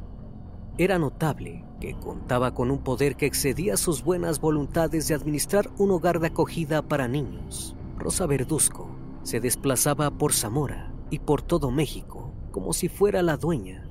Era 0.79 0.99
notable 0.99 1.65
que 1.81 1.95
contaba 1.95 2.55
con 2.55 2.71
un 2.71 2.83
poder 2.83 3.17
que 3.17 3.27
excedía 3.27 3.77
sus 3.77 4.03
buenas 4.03 4.41
voluntades 4.41 5.09
de 5.09 5.15
administrar 5.15 5.71
un 5.79 5.91
hogar 5.91 6.21
de 6.21 6.29
acogida 6.29 6.83
para 6.83 7.09
niños. 7.09 7.77
Rosa 7.99 8.27
Verduzco 8.27 8.89
se 9.23 9.41
desplazaba 9.41 10.11
por 10.11 10.33
Zamora 10.33 10.93
y 11.11 11.19
por 11.19 11.43
todo 11.43 11.71
México 11.71 12.33
como 12.51 12.73
si 12.73 12.89
fuera 12.89 13.23
la 13.23 13.37
dueña. 13.37 13.89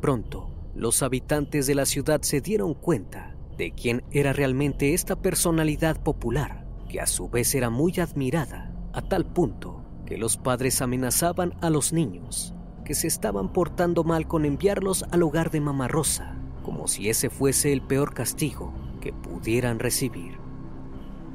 Pronto, 0.00 0.50
los 0.74 1.02
habitantes 1.02 1.66
de 1.66 1.74
la 1.74 1.86
ciudad 1.86 2.22
se 2.22 2.40
dieron 2.40 2.74
cuenta 2.74 3.36
de 3.62 3.70
quién 3.70 4.02
era 4.10 4.32
realmente 4.32 4.92
esta 4.92 5.14
personalidad 5.14 6.02
popular, 6.02 6.66
que 6.88 7.00
a 7.00 7.06
su 7.06 7.28
vez 7.28 7.54
era 7.54 7.70
muy 7.70 7.92
admirada, 8.00 8.74
a 8.92 9.02
tal 9.02 9.24
punto 9.24 9.84
que 10.04 10.18
los 10.18 10.36
padres 10.36 10.82
amenazaban 10.82 11.54
a 11.60 11.70
los 11.70 11.92
niños 11.92 12.54
que 12.84 12.96
se 12.96 13.06
estaban 13.06 13.52
portando 13.52 14.02
mal 14.02 14.26
con 14.26 14.44
enviarlos 14.44 15.04
al 15.12 15.22
hogar 15.22 15.52
de 15.52 15.60
Mamá 15.60 15.86
Rosa, 15.86 16.36
como 16.64 16.88
si 16.88 17.08
ese 17.08 17.30
fuese 17.30 17.72
el 17.72 17.82
peor 17.82 18.14
castigo 18.14 18.74
que 19.00 19.12
pudieran 19.12 19.78
recibir. 19.78 20.38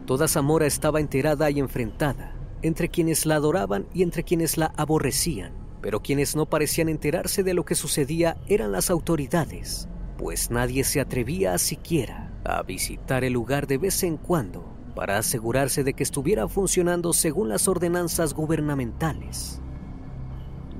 Toda 0.05 0.27
Zamora 0.27 0.65
estaba 0.65 0.99
enterada 0.99 1.49
y 1.49 1.59
enfrentada 1.59 2.35
entre 2.61 2.89
quienes 2.89 3.25
la 3.25 3.35
adoraban 3.35 3.87
y 3.93 4.03
entre 4.03 4.23
quienes 4.23 4.57
la 4.57 4.73
aborrecían 4.75 5.67
pero 5.81 6.01
quienes 6.01 6.35
no 6.35 6.47
parecían 6.47 6.89
enterarse 6.89 7.43
de 7.43 7.53
lo 7.53 7.63
que 7.63 7.75
sucedía 7.75 8.37
eran 8.47 8.71
las 8.71 8.89
autoridades, 8.89 9.87
pues 10.17 10.51
nadie 10.51 10.83
se 10.83 10.99
atrevía 10.99 11.57
siquiera 11.57 12.31
a 12.43 12.63
visitar 12.63 13.23
el 13.23 13.33
lugar 13.33 13.67
de 13.67 13.77
vez 13.77 14.03
en 14.03 14.17
cuando 14.17 14.65
para 14.95 15.17
asegurarse 15.17 15.83
de 15.83 15.93
que 15.93 16.03
estuviera 16.03 16.47
funcionando 16.47 17.13
según 17.13 17.49
las 17.49 17.67
ordenanzas 17.67 18.33
gubernamentales. 18.33 19.61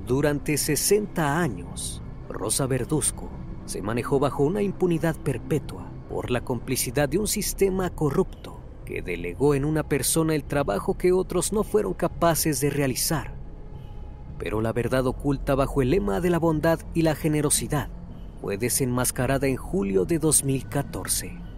Durante 0.06 0.56
60 0.56 1.40
años, 1.40 2.02
Rosa 2.28 2.66
Verduzco 2.66 3.28
se 3.66 3.82
manejó 3.82 4.18
bajo 4.18 4.42
una 4.42 4.62
impunidad 4.62 5.14
perpetua 5.16 5.90
por 6.08 6.30
la 6.30 6.40
complicidad 6.40 7.08
de 7.08 7.18
un 7.18 7.28
sistema 7.28 7.90
corrupto 7.90 8.58
que 8.84 9.02
delegó 9.02 9.54
en 9.54 9.64
una 9.64 9.82
persona 9.82 10.34
el 10.34 10.44
trabajo 10.44 10.96
que 10.96 11.12
otros 11.12 11.52
no 11.52 11.62
fueron 11.62 11.92
capaces 11.94 12.60
de 12.60 12.70
realizar 12.70 13.38
pero 14.38 14.60
la 14.60 14.72
verdad 14.72 15.06
oculta 15.06 15.54
bajo 15.54 15.82
el 15.82 15.90
lema 15.90 16.20
de 16.20 16.30
la 16.30 16.38
bondad 16.38 16.80
y 16.94 17.02
la 17.02 17.14
generosidad 17.14 17.90
fue 18.40 18.56
desenmascarada 18.56 19.46
en 19.46 19.56
julio 19.56 20.04
de 20.04 20.18
2014. 20.18 21.48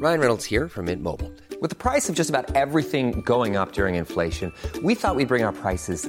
Ryan 0.00 0.20
Reynolds 0.20 0.44
here 0.44 0.68
from 0.68 0.84
Mint 0.84 1.02
Mobile. 1.02 1.32
With 1.60 1.70
the 1.70 1.76
price 1.76 2.08
of 2.08 2.14
just 2.14 2.30
about 2.30 2.54
everything 2.54 3.20
going 3.22 3.56
up 3.56 3.72
during 3.72 3.96
inflation, 3.96 4.52
we 4.84 4.94
thought 4.94 5.16
we'd 5.16 5.26
bring 5.26 5.42
our 5.42 5.52
prices 5.52 6.08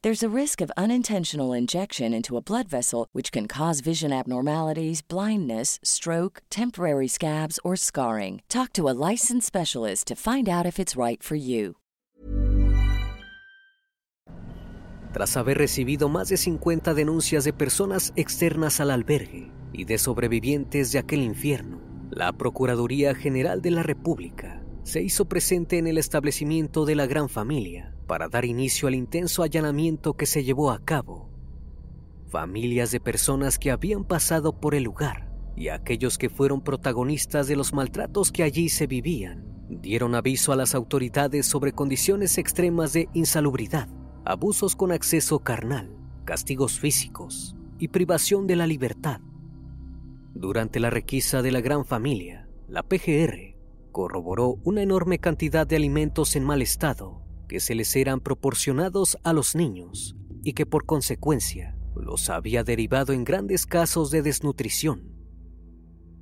There's 0.00 0.22
a 0.22 0.28
risk 0.28 0.60
of 0.60 0.70
unintentional 0.76 1.52
injection 1.52 2.14
into 2.14 2.36
a 2.36 2.40
blood 2.40 2.68
vessel, 2.68 3.08
which 3.10 3.32
can 3.32 3.48
cause 3.48 3.80
vision 3.80 4.12
abnormalities, 4.12 5.02
blindness, 5.02 5.80
stroke, 5.82 6.40
temporary 6.50 7.08
scabs, 7.08 7.58
or 7.64 7.74
scarring. 7.74 8.42
Talk 8.48 8.72
to 8.74 8.88
a 8.88 8.94
licensed 8.94 9.48
specialist 9.48 10.06
to 10.06 10.14
find 10.14 10.48
out 10.48 10.66
if 10.66 10.78
it's 10.78 10.94
right 10.94 11.20
for 11.20 11.34
you. 11.34 11.74
Tras 15.12 15.36
haber 15.36 15.58
recibido 15.58 16.08
más 16.08 16.28
de 16.28 16.36
50 16.36 16.94
denuncias 16.94 17.42
de 17.42 17.52
personas 17.52 18.12
externas 18.14 18.78
al 18.78 18.92
albergue 18.92 19.50
y 19.72 19.84
de 19.84 19.98
sobrevivientes 19.98 20.92
de 20.92 21.00
aquel 21.00 21.22
infierno, 21.22 21.80
la 22.10 22.32
Procuraduría 22.32 23.16
General 23.16 23.60
de 23.60 23.72
la 23.72 23.82
República 23.82 24.57
se 24.88 25.02
hizo 25.02 25.26
presente 25.26 25.76
en 25.76 25.86
el 25.86 25.98
establecimiento 25.98 26.86
de 26.86 26.94
la 26.94 27.04
Gran 27.04 27.28
Familia 27.28 27.94
para 28.06 28.28
dar 28.28 28.46
inicio 28.46 28.88
al 28.88 28.94
intenso 28.94 29.42
allanamiento 29.42 30.14
que 30.14 30.24
se 30.24 30.44
llevó 30.44 30.70
a 30.70 30.82
cabo. 30.82 31.28
Familias 32.30 32.90
de 32.90 32.98
personas 32.98 33.58
que 33.58 33.70
habían 33.70 34.04
pasado 34.04 34.58
por 34.58 34.74
el 34.74 34.84
lugar 34.84 35.30
y 35.54 35.68
aquellos 35.68 36.16
que 36.16 36.30
fueron 36.30 36.62
protagonistas 36.62 37.48
de 37.48 37.56
los 37.56 37.74
maltratos 37.74 38.32
que 38.32 38.42
allí 38.42 38.70
se 38.70 38.86
vivían 38.86 39.44
dieron 39.68 40.14
aviso 40.14 40.52
a 40.52 40.56
las 40.56 40.74
autoridades 40.74 41.44
sobre 41.44 41.72
condiciones 41.72 42.38
extremas 42.38 42.94
de 42.94 43.10
insalubridad, 43.12 43.90
abusos 44.24 44.74
con 44.74 44.90
acceso 44.90 45.40
carnal, 45.40 45.94
castigos 46.24 46.80
físicos 46.80 47.54
y 47.78 47.88
privación 47.88 48.46
de 48.46 48.56
la 48.56 48.66
libertad. 48.66 49.20
Durante 50.32 50.80
la 50.80 50.88
requisa 50.88 51.42
de 51.42 51.52
la 51.52 51.60
Gran 51.60 51.84
Familia, 51.84 52.48
la 52.68 52.82
PGR 52.82 53.57
corroboró 53.98 54.60
una 54.62 54.80
enorme 54.82 55.18
cantidad 55.18 55.66
de 55.66 55.74
alimentos 55.74 56.36
en 56.36 56.44
mal 56.44 56.62
estado 56.62 57.20
que 57.48 57.58
se 57.58 57.74
les 57.74 57.96
eran 57.96 58.20
proporcionados 58.20 59.18
a 59.24 59.32
los 59.32 59.56
niños 59.56 60.14
y 60.44 60.52
que 60.52 60.66
por 60.66 60.86
consecuencia 60.86 61.76
los 61.96 62.30
había 62.30 62.62
derivado 62.62 63.12
en 63.12 63.24
grandes 63.24 63.66
casos 63.66 64.12
de 64.12 64.22
desnutrición. 64.22 65.02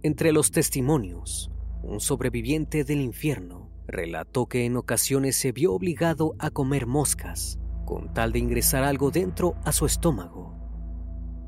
Entre 0.03 0.33
los 0.33 0.53
testimonios, 0.53 1.51
un 1.83 2.01
sobreviviente 2.01 2.83
del 2.83 3.03
infierno 3.03 3.71
relató 3.87 4.47
que 4.47 4.65
en 4.65 4.79
ocasiones 4.79 5.37
se 5.37 5.53
vio 5.53 5.75
obligado 5.75 6.35
a 6.39 6.49
comer 6.49 6.87
moscas 6.87 7.59
con 7.85 8.15
tal 8.15 8.33
de 8.33 8.39
ingresar 8.39 8.85
algo 8.85 9.11
dentro 9.11 9.55
a 9.67 9.73
su 9.73 9.85
estómago. 9.85 10.57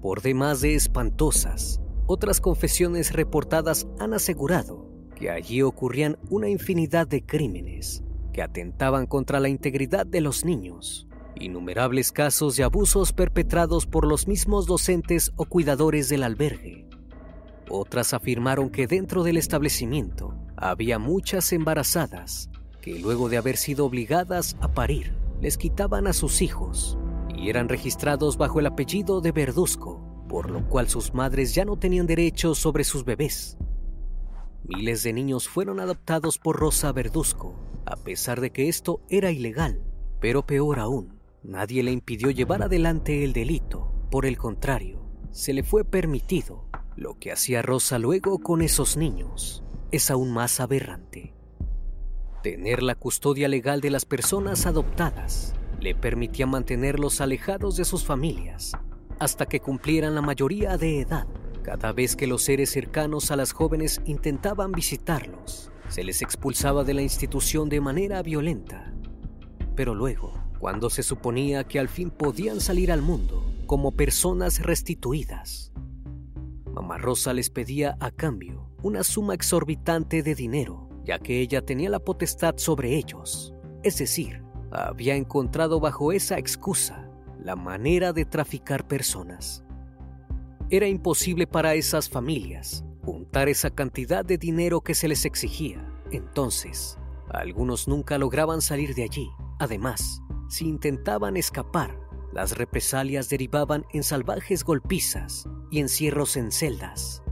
Por 0.03 0.21
demás 0.21 0.61
de 0.61 0.75
espantosas, 0.75 1.81
otras 2.05 2.43
confesiones 2.43 3.15
reportadas 3.15 3.89
han 3.99 4.13
asegurado 4.13 4.98
que 5.19 5.31
allí 5.31 5.63
ocurrían 5.63 6.17
una 6.31 6.49
infinidad 6.49 7.07
de 7.07 7.25
crímenes 7.25 8.05
que 8.33 8.41
atentaban 8.41 9.07
contra 9.07 9.41
la 9.41 9.49
integridad 9.49 10.07
de 10.07 10.21
los 10.21 10.45
niños, 10.45 11.09
innumerables 11.35 12.13
casos 12.13 12.57
de 12.57 12.63
abusos 12.63 13.13
perpetrados 13.13 13.85
por 13.85 14.07
los 14.07 14.29
mismos 14.29 14.67
docentes 14.67 15.33
o 15.35 15.45
cuidadores 15.45 16.09
del 16.09 16.23
albergue. 16.23 16.87
Otras 17.69 18.15
afirmaron 18.15 18.71
que 18.71 18.87
dentro 18.87 19.25
del 19.25 19.37
establecimiento 19.37 20.35
había 20.57 21.01
muchas 21.01 21.53
embarazadas 21.53 22.49
que 22.81 22.99
luego 22.99 23.29
de 23.29 23.39
haber 23.39 23.57
sido 23.57 23.87
obligadas 23.87 24.57
a 24.61 24.69
parir 24.69 25.13
les 25.41 25.59
quitaban 25.59 26.07
a 26.07 26.13
sus 26.13 26.43
hijos 26.43 26.97
y 27.37 27.51
eran 27.51 27.69
registrados 27.69 28.37
bajo 28.37 28.61
el 28.61 28.67
apellido 28.67 29.21
de 29.21 29.33
Verduzco, 29.33 30.01
por 30.29 30.49
lo 30.49 30.69
cual 30.69 30.89
sus 30.89 31.13
madres 31.13 31.55
ya 31.55 31.65
no 31.65 31.77
tenían 31.77 32.07
derechos 32.07 32.59
sobre 32.59 32.85
sus 32.85 33.05
bebés. 33.05 33.59
Miles 34.65 35.03
de 35.03 35.13
niños 35.13 35.49
fueron 35.49 35.81
adoptados 35.81 36.39
por 36.39 36.57
Rosa 36.57 36.93
Verduzco, 36.93 37.55
a 37.87 37.97
pesar 37.97 38.41
de 38.41 38.51
que 38.51 38.69
esto 38.69 39.01
era 39.09 39.31
ilegal, 39.31 39.83
pero 40.21 40.45
peor 40.45 40.79
aún, 40.79 41.21
nadie 41.43 41.83
le 41.83 41.93
impidió 41.93 42.31
llevar 42.31 42.63
adelante 42.63 43.25
el 43.25 43.33
delito, 43.33 43.93
por 44.11 44.27
el 44.27 44.37
contrario, 44.37 45.01
se 45.31 45.53
le 45.53 45.63
fue 45.63 45.85
permitido. 45.85 46.67
Lo 46.97 47.19
que 47.19 47.31
hacía 47.31 47.63
Rosa 47.63 47.99
luego 47.99 48.39
con 48.41 48.61
esos 48.61 48.97
niños 48.97 49.63
es 49.93 50.11
aún 50.11 50.33
más 50.33 50.61
aberrante. 50.61 51.35
Tener 52.43 52.83
la 52.83 52.95
custodia 52.95 53.49
legal 53.49 53.81
de 53.81 53.91
las 53.91 54.05
personas 54.05 54.67
adoptadas 54.67 55.55
le 55.81 55.95
permitía 55.95 56.47
mantenerlos 56.47 57.21
alejados 57.21 57.77
de 57.77 57.85
sus 57.85 58.05
familias 58.05 58.73
hasta 59.19 59.47
que 59.47 59.61
cumplieran 59.61 60.15
la 60.15 60.23
mayoría 60.23 60.77
de 60.77 61.01
edad. 61.01 61.27
Cada 61.69 61.93
vez 61.93 62.17
que 62.17 62.27
los 62.27 62.45
seres 62.45 62.71
cercanos 62.71 63.31
a 63.31 63.37
las 63.37 63.53
jóvenes 63.53 64.01
intentaban 64.07 64.73
visitarlos, 64.73 65.71
se 65.91 66.03
les 66.03 66.23
expulsaba 66.23 66.83
de 66.83 66.95
la 66.95 67.03
institución 67.03 67.69
de 67.69 67.83
manera 67.83 68.23
violenta. 68.23 68.95
Pero 69.77 69.95
luego, 69.95 70.33
cuando 70.61 70.89
se 70.89 71.03
suponía 71.03 71.65
que 71.65 71.79
al 71.79 71.91
fin 71.91 72.09
podían 72.09 72.61
salir 72.61 72.91
al 72.91 73.03
mundo 73.03 73.45
como 73.67 73.93
personas 73.93 74.63
restituidas, 74.63 75.71
Mamá 76.73 76.97
Rosa 76.97 77.35
les 77.35 77.51
pedía 77.51 77.99
a 78.01 78.13
cambio 78.13 78.71
una 78.83 79.05
suma 79.05 79.35
exorbitante 79.35 80.23
de 80.23 80.35
dinero, 80.35 80.89
ya 81.05 81.19
que 81.19 81.43
ella 81.43 81.61
tenía 81.61 81.91
la 81.91 82.01
potestad 82.01 82.55
sobre 82.57 82.97
ellos. 82.97 83.53
Es 83.83 83.99
decir, 83.99 84.43
había 84.71 85.17
encontrado 85.17 85.81
bajo 85.81 86.13
esa 86.13 86.39
excusa 86.39 87.11
la 87.39 87.57
manera 87.57 88.15
de 88.15 88.25
traficar 88.25 88.89
personas. 88.89 89.68
Era 90.71 90.87
imposible 90.87 91.47
para 91.47 91.75
esas 91.75 92.11
familias 92.11 92.85
juntar 93.03 93.49
esa 93.49 93.71
cantidad 93.71 94.23
de 94.23 94.37
dinero 94.37 94.83
que 94.83 94.95
se 94.95 95.09
les 95.09 95.25
exigía. 95.25 95.83
Entonces, 96.11 96.99
algunos 97.31 97.89
nunca 97.89 98.19
lograban 98.19 98.61
salir 98.61 98.95
de 98.95 99.05
allí. 99.05 99.31
Además, 99.59 100.21
si 100.51 100.69
intentaban 100.69 101.39
escapar, 101.39 101.99
las 102.35 102.59
represalias 102.59 103.31
derivaban 103.31 103.87
en 103.95 104.03
salvajes 104.03 104.63
golpizas 104.63 105.49
y 105.71 105.81
encierros 105.81 106.37
en 106.37 106.53
celdas. 106.53 107.23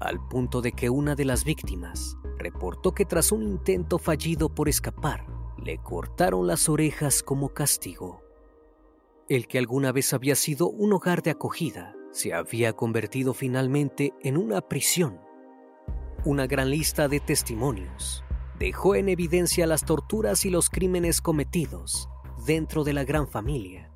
Al 0.00 0.26
punto 0.28 0.62
de 0.62 0.72
que 0.72 0.88
una 0.88 1.14
de 1.14 1.26
las 1.26 1.44
víctimas 1.44 2.16
reportó 2.38 2.94
que 2.94 3.04
tras 3.04 3.30
un 3.30 3.42
intento 3.42 3.98
fallido 3.98 4.48
por 4.48 4.70
escapar, 4.70 5.26
le 5.62 5.76
cortaron 5.82 6.46
las 6.46 6.70
orejas 6.70 7.22
como 7.22 7.50
castigo. 7.50 8.22
El 9.28 9.46
que 9.46 9.58
alguna 9.58 9.92
vez 9.92 10.14
había 10.14 10.34
sido 10.34 10.70
un 10.70 10.94
hogar 10.94 11.22
de 11.22 11.30
acogida 11.30 11.94
se 12.12 12.34
había 12.34 12.74
convertido 12.74 13.34
finalmente 13.34 14.12
en 14.20 14.36
una 14.36 14.60
prisión. 14.60 15.18
Una 16.24 16.46
gran 16.46 16.70
lista 16.70 17.08
de 17.08 17.18
testimonios 17.18 18.22
dejó 18.58 18.94
en 18.94 19.08
evidencia 19.08 19.66
las 19.66 19.84
torturas 19.84 20.44
y 20.44 20.50
los 20.50 20.68
crímenes 20.70 21.20
cometidos 21.20 22.08
dentro 22.46 22.84
de 22.84 22.92
la 22.92 23.04
gran 23.04 23.26
familia. 23.26 23.90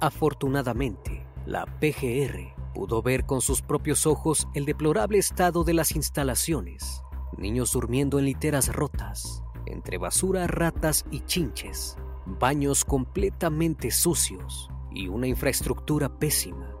Afortunadamente, 0.00 1.24
la 1.46 1.66
PGR 1.66 2.54
pudo 2.74 3.00
ver 3.00 3.24
con 3.24 3.40
sus 3.40 3.62
propios 3.62 4.06
ojos 4.06 4.48
el 4.54 4.64
deplorable 4.64 5.18
estado 5.18 5.64
de 5.64 5.74
las 5.74 5.92
instalaciones, 5.92 7.02
niños 7.38 7.72
durmiendo 7.72 8.18
en 8.18 8.24
literas 8.24 8.74
rotas, 8.74 9.42
entre 9.66 9.98
basura, 9.98 10.46
ratas 10.46 11.04
y 11.10 11.20
chinches, 11.20 11.96
baños 12.26 12.84
completamente 12.84 13.90
sucios 13.90 14.68
y 14.90 15.08
una 15.08 15.28
infraestructura 15.28 16.18
pésima 16.18 16.79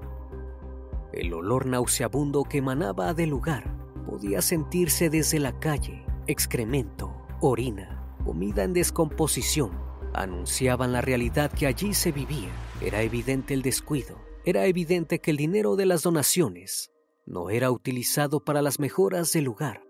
El 1.12 1.32
olor 1.34 1.66
nauseabundo 1.66 2.44
que 2.44 2.58
emanaba 2.58 3.14
del 3.14 3.30
lugar 3.30 3.76
podía 4.06 4.42
sentirse 4.42 5.10
desde 5.10 5.38
la 5.38 5.58
calle. 5.58 6.04
Excremento, 6.26 7.14
orina, 7.40 8.14
comida 8.24 8.62
en 8.64 8.72
descomposición 8.72 9.72
anunciaban 10.12 10.92
la 10.92 11.00
realidad 11.00 11.50
que 11.52 11.66
allí 11.66 11.94
se 11.94 12.12
vivía. 12.12 12.50
Era 12.80 13.02
evidente 13.02 13.54
el 13.54 13.62
descuido, 13.62 14.18
era 14.44 14.66
evidente 14.66 15.20
que 15.20 15.30
el 15.30 15.36
dinero 15.36 15.76
de 15.76 15.86
las 15.86 16.02
donaciones 16.02 16.90
no 17.26 17.50
era 17.50 17.70
utilizado 17.70 18.44
para 18.44 18.62
las 18.62 18.78
mejoras 18.80 19.32
del 19.32 19.44
lugar. 19.44 19.82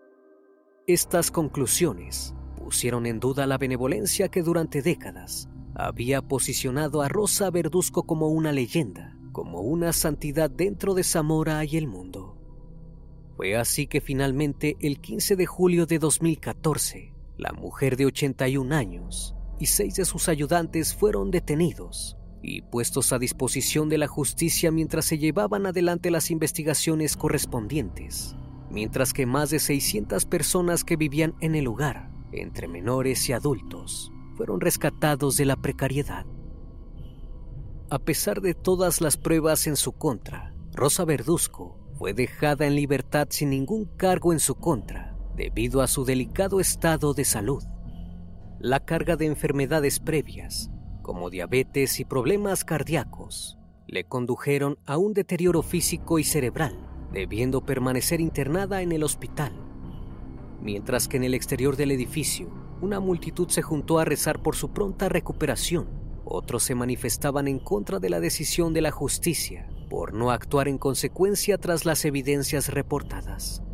Estas 0.87 1.30
conclusiones 1.30 2.35
pusieron 2.56 3.06
en 3.06 3.20
duda 3.20 3.46
la 3.46 3.59
benevolencia 3.59 4.28
que 4.28 4.42
durante 4.42 4.83
décadas 4.83 5.48
había 5.74 6.20
posicionado 6.20 7.00
a 7.02 7.09
Rosa 7.09 7.50
Verduzco 7.50 8.02
como 8.02 8.28
una 8.28 8.52
leyenda, 8.52 9.16
como 9.32 9.60
una 9.60 9.92
santidad 9.92 10.50
dentro 10.50 10.94
de 10.94 11.04
Zamora 11.04 11.64
y 11.64 11.76
el 11.76 11.86
mundo. 11.86 12.36
Fue 13.36 13.56
así 13.56 13.86
que 13.86 14.00
finalmente 14.00 14.76
el 14.80 15.00
15 15.00 15.36
de 15.36 15.46
julio 15.46 15.86
de 15.86 15.98
2014, 15.98 17.14
la 17.38 17.52
mujer 17.52 17.96
de 17.96 18.06
81 18.06 18.74
años 18.74 19.34
y 19.58 19.66
seis 19.66 19.94
de 19.94 20.04
sus 20.04 20.28
ayudantes 20.28 20.94
fueron 20.94 21.30
detenidos 21.30 22.16
y 22.42 22.62
puestos 22.62 23.12
a 23.12 23.18
disposición 23.18 23.88
de 23.88 23.98
la 23.98 24.08
justicia 24.08 24.70
mientras 24.70 25.04
se 25.04 25.18
llevaban 25.18 25.66
adelante 25.66 26.10
las 26.10 26.30
investigaciones 26.30 27.16
correspondientes, 27.16 28.36
mientras 28.70 29.12
que 29.12 29.26
más 29.26 29.50
de 29.50 29.58
600 29.58 30.24
personas 30.26 30.84
que 30.84 30.96
vivían 30.96 31.34
en 31.40 31.54
el 31.54 31.64
lugar, 31.64 32.10
entre 32.32 32.68
menores 32.68 33.28
y 33.28 33.32
adultos, 33.32 34.12
fueron 34.36 34.60
rescatados 34.60 35.36
de 35.36 35.44
la 35.44 35.56
precariedad. 35.56 36.24
A 37.90 37.98
pesar 37.98 38.40
de 38.40 38.55
todas 38.55 39.00
las 39.00 39.16
pruebas 39.16 39.66
en 39.66 39.76
su 39.76 39.92
contra, 39.92 40.55
Rosa 40.72 41.05
Verduzco 41.05 41.79
fue 41.98 42.14
dejada 42.14 42.66
en 42.66 42.74
libertad 42.74 43.29
sin 43.31 43.50
ningún 43.50 43.85
cargo 43.85 44.33
en 44.33 44.40
su 44.40 44.55
contra 44.55 45.16
debido 45.37 45.83
a 45.83 45.87
su 45.88 46.05
delicado 46.05 46.61
estado 46.61 47.14
de 47.14 47.24
salud. 47.24 47.64
La 48.59 48.81
carga 48.81 49.16
de 49.16 49.26
enfermedades 49.26 50.00
previas 50.00 50.70
como 51.11 51.29
diabetes 51.29 51.98
y 51.98 52.05
problemas 52.05 52.64
cardíacos, 52.64 53.59
le 53.88 54.05
condujeron 54.05 54.79
a 54.87 54.96
un 54.96 55.12
deterioro 55.12 55.62
físico 55.62 56.20
y 56.20 56.24
cerebral, 56.24 56.87
debiendo 57.12 57.66
permanecer 57.66 58.20
internada 58.20 58.83
en 58.83 58.92
el 58.92 59.03
hospital. 59.03 59.53
Mientras 60.62 61.09
que 61.09 61.16
en 61.16 61.24
el 61.24 61.35
exterior 61.35 61.76
del 61.76 61.90
edificio, 61.90 62.48
una 62.81 63.00
multitud 63.00 63.48
se 63.48 63.61
juntó 63.61 63.98
a 63.98 64.05
rezar 64.05 64.40
por 64.40 64.55
su 64.55 64.72
pronta 64.72 65.09
recuperación. 65.09 65.88
Otros 66.32 66.62
se 66.62 66.76
manifestaban 66.76 67.48
en 67.48 67.58
contra 67.58 67.98
de 67.98 68.08
la 68.08 68.20
decisión 68.20 68.72
de 68.72 68.80
la 68.80 68.92
justicia 68.92 69.68
por 69.90 70.14
no 70.14 70.30
actuar 70.30 70.68
en 70.68 70.78
consecuencia 70.78 71.58
tras 71.58 71.84
las 71.84 72.04
evidencias 72.04 72.68
reportadas. 72.68 73.64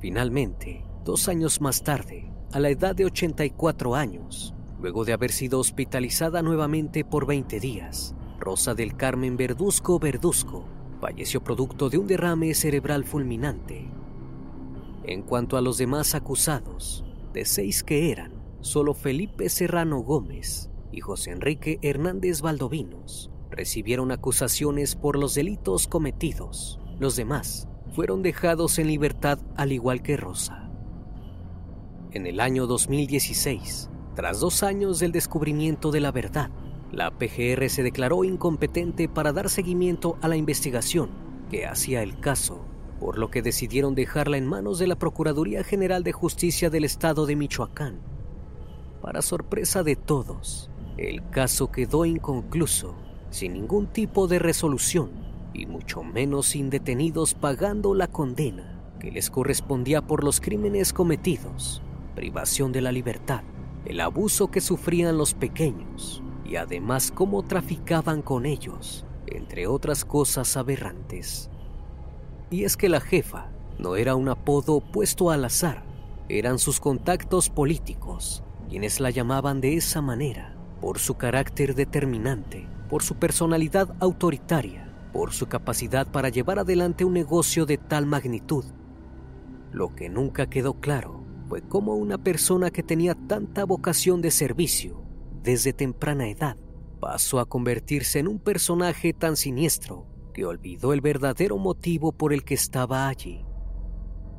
Finalmente, 0.00 0.86
dos 1.04 1.28
años 1.28 1.60
más 1.60 1.84
tarde, 1.84 2.32
a 2.50 2.60
la 2.60 2.70
edad 2.70 2.96
de 2.96 3.04
84 3.04 3.94
años, 3.94 4.54
Luego 4.80 5.04
de 5.04 5.12
haber 5.12 5.32
sido 5.32 5.58
hospitalizada 5.58 6.42
nuevamente 6.42 7.04
por 7.04 7.26
20 7.26 7.60
días, 7.60 8.14
Rosa 8.38 8.74
del 8.74 8.96
Carmen 8.96 9.36
Verduzco 9.36 9.98
Verduzco 9.98 10.64
falleció 11.00 11.42
producto 11.42 11.88
de 11.88 11.98
un 11.98 12.06
derrame 12.06 12.54
cerebral 12.54 13.04
fulminante. 13.04 13.88
En 15.04 15.22
cuanto 15.22 15.56
a 15.56 15.60
los 15.60 15.78
demás 15.78 16.14
acusados, 16.14 17.04
de 17.32 17.44
seis 17.44 17.82
que 17.82 18.10
eran, 18.10 18.32
solo 18.60 18.94
Felipe 18.94 19.48
Serrano 19.48 20.00
Gómez 20.00 20.70
y 20.96 21.02
José 21.02 21.30
Enrique 21.30 21.78
Hernández 21.82 22.40
Valdovinos 22.40 23.30
recibieron 23.50 24.10
acusaciones 24.10 24.96
por 24.96 25.18
los 25.18 25.34
delitos 25.34 25.86
cometidos. 25.86 26.80
Los 26.98 27.16
demás 27.16 27.68
fueron 27.92 28.22
dejados 28.22 28.78
en 28.78 28.88
libertad 28.88 29.38
al 29.56 29.72
igual 29.72 30.02
que 30.02 30.16
Rosa. 30.16 30.70
En 32.12 32.26
el 32.26 32.40
año 32.40 32.66
2016, 32.66 33.90
tras 34.14 34.40
dos 34.40 34.62
años 34.62 34.98
del 34.98 35.12
descubrimiento 35.12 35.90
de 35.90 36.00
la 36.00 36.12
verdad, 36.12 36.50
la 36.90 37.10
PGR 37.10 37.68
se 37.68 37.82
declaró 37.82 38.24
incompetente 38.24 39.06
para 39.06 39.32
dar 39.32 39.50
seguimiento 39.50 40.16
a 40.22 40.28
la 40.28 40.36
investigación 40.36 41.10
que 41.50 41.66
hacía 41.66 42.02
el 42.02 42.18
caso, 42.20 42.64
por 42.98 43.18
lo 43.18 43.30
que 43.30 43.42
decidieron 43.42 43.94
dejarla 43.94 44.38
en 44.38 44.46
manos 44.46 44.78
de 44.78 44.86
la 44.86 44.96
Procuraduría 44.96 45.62
General 45.62 46.02
de 46.02 46.12
Justicia 46.12 46.70
del 46.70 46.84
Estado 46.84 47.26
de 47.26 47.36
Michoacán. 47.36 48.00
Para 49.02 49.20
sorpresa 49.20 49.82
de 49.82 49.94
todos, 49.94 50.70
el 50.96 51.28
caso 51.30 51.70
quedó 51.70 52.04
inconcluso, 52.04 52.94
sin 53.30 53.54
ningún 53.54 53.86
tipo 53.86 54.28
de 54.28 54.38
resolución 54.38 55.10
y 55.52 55.66
mucho 55.66 56.02
menos 56.02 56.46
sin 56.46 56.70
detenidos 56.70 57.34
pagando 57.34 57.94
la 57.94 58.08
condena 58.08 58.80
que 59.00 59.10
les 59.10 59.30
correspondía 59.30 60.02
por 60.02 60.24
los 60.24 60.40
crímenes 60.40 60.92
cometidos, 60.92 61.82
privación 62.14 62.72
de 62.72 62.80
la 62.80 62.92
libertad 62.92 63.42
el 63.86 64.00
abuso 64.00 64.50
que 64.50 64.60
sufrían 64.60 65.16
los 65.16 65.34
pequeños 65.34 66.22
y 66.44 66.56
además 66.56 67.12
cómo 67.12 67.44
traficaban 67.44 68.20
con 68.20 68.44
ellos, 68.44 69.06
entre 69.26 69.68
otras 69.68 70.04
cosas 70.04 70.56
aberrantes. 70.56 71.50
Y 72.50 72.64
es 72.64 72.76
que 72.76 72.88
la 72.88 73.00
jefa 73.00 73.48
no 73.78 73.96
era 73.96 74.16
un 74.16 74.28
apodo 74.28 74.80
puesto 74.80 75.30
al 75.30 75.44
azar, 75.44 75.84
eran 76.28 76.58
sus 76.58 76.80
contactos 76.80 77.48
políticos 77.48 78.42
quienes 78.68 78.98
la 78.98 79.10
llamaban 79.10 79.60
de 79.60 79.76
esa 79.76 80.02
manera, 80.02 80.55
por 80.86 81.00
su 81.00 81.16
carácter 81.16 81.74
determinante, 81.74 82.68
por 82.88 83.02
su 83.02 83.16
personalidad 83.16 83.96
autoritaria, 83.98 84.88
por 85.12 85.32
su 85.32 85.48
capacidad 85.48 86.06
para 86.06 86.28
llevar 86.28 86.60
adelante 86.60 87.04
un 87.04 87.12
negocio 87.12 87.66
de 87.66 87.76
tal 87.76 88.06
magnitud. 88.06 88.64
Lo 89.72 89.96
que 89.96 90.08
nunca 90.08 90.48
quedó 90.48 90.74
claro 90.74 91.24
fue 91.48 91.60
como 91.60 91.96
una 91.96 92.18
persona 92.18 92.70
que 92.70 92.84
tenía 92.84 93.16
tanta 93.16 93.64
vocación 93.64 94.22
de 94.22 94.30
servicio 94.30 95.02
desde 95.42 95.72
temprana 95.72 96.28
edad 96.28 96.56
pasó 97.00 97.40
a 97.40 97.46
convertirse 97.46 98.20
en 98.20 98.28
un 98.28 98.38
personaje 98.38 99.12
tan 99.12 99.34
siniestro 99.34 100.06
que 100.32 100.44
olvidó 100.44 100.92
el 100.92 101.00
verdadero 101.00 101.58
motivo 101.58 102.12
por 102.12 102.32
el 102.32 102.44
que 102.44 102.54
estaba 102.54 103.08
allí. 103.08 103.44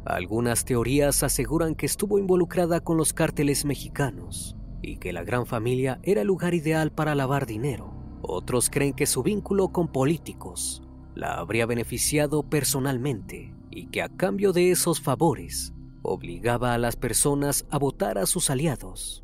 Algunas 0.05 0.63
teorías 0.63 1.23
aseguran 1.23 1.75
que 1.75 1.87
estuvo 1.87 2.17
involucrada 2.17 2.79
con 2.79 2.95
los 2.95 3.11
cárteles 3.11 3.65
mexicanos 3.65 4.56
y 4.81 4.97
que 4.97 5.13
la 5.13 5.23
gran 5.23 5.45
familia 5.45 5.99
era 6.03 6.21
el 6.21 6.27
lugar 6.27 6.53
ideal 6.53 6.91
para 6.91 7.15
lavar 7.15 7.45
dinero. 7.45 7.93
Otros 8.21 8.69
creen 8.69 8.93
que 8.93 9.05
su 9.05 9.23
vínculo 9.23 9.69
con 9.69 9.87
políticos 9.87 10.81
la 11.15 11.35
habría 11.35 11.65
beneficiado 11.65 12.43
personalmente 12.43 13.53
y 13.71 13.87
que 13.87 14.01
a 14.01 14.09
cambio 14.09 14.53
de 14.53 14.71
esos 14.71 15.01
favores 15.01 15.73
obligaba 16.01 16.73
a 16.73 16.77
las 16.77 16.95
personas 16.95 17.65
a 17.69 17.77
votar 17.77 18.17
a 18.17 18.25
sus 18.25 18.49
aliados. 18.49 19.23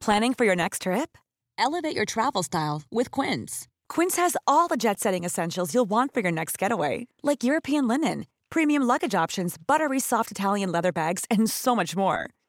Planning 0.00 0.34
for 0.34 0.44
your 0.44 0.56
next 0.56 0.82
trip? 0.82 1.16
Elevate 1.58 1.94
your 1.94 2.04
travel 2.04 2.42
style 2.42 2.82
with 2.90 3.10
Quince. 3.12 3.68
Quince 3.88 4.16
has 4.16 4.36
all 4.46 4.66
the 4.66 4.76
jet 4.76 4.98
setting 4.98 5.22
essentials 5.24 5.72
you'll 5.72 5.88
want 5.88 6.12
for 6.12 6.20
your 6.20 6.32
next 6.32 6.58
getaway, 6.58 7.06
like 7.22 7.44
European 7.44 7.86
linen, 7.86 8.26
premium 8.50 8.82
luggage 8.82 9.14
options, 9.14 9.56
buttery 9.56 10.00
soft 10.00 10.32
Italian 10.32 10.72
leather 10.72 10.92
bags, 10.92 11.24
and 11.30 11.48
so 11.48 11.76
much 11.76 11.94
more. 11.94 12.28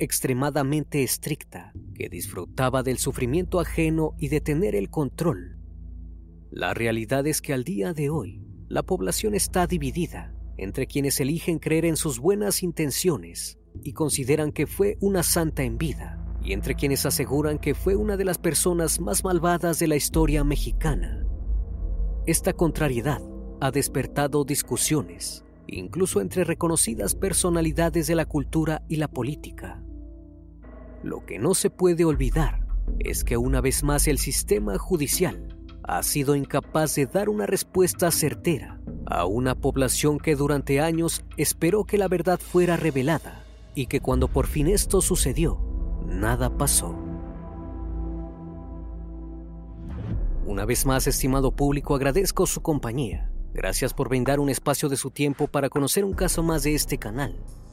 extremadamente 0.00 1.02
estricta, 1.02 1.72
que 1.94 2.08
disfrutaba 2.08 2.82
del 2.82 2.98
sufrimiento 2.98 3.60
ajeno 3.60 4.14
y 4.18 4.28
de 4.28 4.40
tener 4.40 4.74
el 4.74 4.90
control. 4.90 5.58
La 6.50 6.74
realidad 6.74 7.26
es 7.26 7.40
que 7.40 7.52
al 7.52 7.62
día 7.62 7.92
de 7.92 8.10
hoy, 8.10 8.42
la 8.68 8.82
población 8.82 9.34
está 9.34 9.66
dividida 9.66 10.34
entre 10.56 10.86
quienes 10.86 11.20
eligen 11.20 11.58
creer 11.58 11.84
en 11.84 11.96
sus 11.96 12.18
buenas 12.18 12.62
intenciones 12.62 13.58
y 13.82 13.92
consideran 13.92 14.52
que 14.52 14.66
fue 14.66 14.96
una 15.00 15.22
santa 15.22 15.62
en 15.62 15.78
vida, 15.78 16.18
y 16.42 16.52
entre 16.52 16.74
quienes 16.74 17.06
aseguran 17.06 17.58
que 17.58 17.74
fue 17.74 17.96
una 17.96 18.16
de 18.16 18.24
las 18.24 18.38
personas 18.38 19.00
más 19.00 19.24
malvadas 19.24 19.78
de 19.78 19.86
la 19.86 19.96
historia 19.96 20.44
mexicana. 20.44 21.26
Esta 22.26 22.52
contrariedad 22.52 23.22
ha 23.60 23.70
despertado 23.70 24.44
discusiones, 24.44 25.44
incluso 25.66 26.20
entre 26.20 26.44
reconocidas 26.44 27.14
personalidades 27.14 28.06
de 28.06 28.14
la 28.14 28.26
cultura 28.26 28.82
y 28.88 28.96
la 28.96 29.08
política. 29.08 29.82
Lo 31.02 31.24
que 31.24 31.38
no 31.38 31.54
se 31.54 31.70
puede 31.70 32.04
olvidar 32.04 32.66
es 32.98 33.24
que 33.24 33.36
una 33.36 33.60
vez 33.60 33.82
más 33.82 34.06
el 34.08 34.18
sistema 34.18 34.78
judicial 34.78 35.56
ha 35.82 36.02
sido 36.02 36.34
incapaz 36.36 36.94
de 36.94 37.06
dar 37.06 37.28
una 37.28 37.46
respuesta 37.46 38.10
certera 38.10 38.80
a 39.06 39.24
una 39.24 39.54
población 39.54 40.18
que 40.18 40.36
durante 40.36 40.80
años 40.80 41.24
esperó 41.36 41.84
que 41.84 41.98
la 41.98 42.08
verdad 42.08 42.38
fuera 42.38 42.76
revelada 42.76 43.44
y 43.74 43.86
que 43.86 44.00
cuando 44.00 44.28
por 44.28 44.46
fin 44.46 44.68
esto 44.68 45.00
sucedió, 45.00 45.58
nada 46.06 46.56
pasó. 46.56 46.94
Una 50.46 50.64
vez 50.64 50.84
más, 50.84 51.06
estimado 51.06 51.52
público, 51.52 51.94
agradezco 51.94 52.46
su 52.46 52.60
compañía. 52.60 53.30
Gracias 53.54 53.94
por 53.94 54.08
brindar 54.08 54.40
un 54.40 54.48
espacio 54.48 54.88
de 54.88 54.96
su 54.96 55.10
tiempo 55.10 55.46
para 55.46 55.70
conocer 55.70 56.04
un 56.04 56.12
caso 56.12 56.42
más 56.42 56.62
de 56.62 56.74
este 56.74 56.98
canal. 56.98 57.36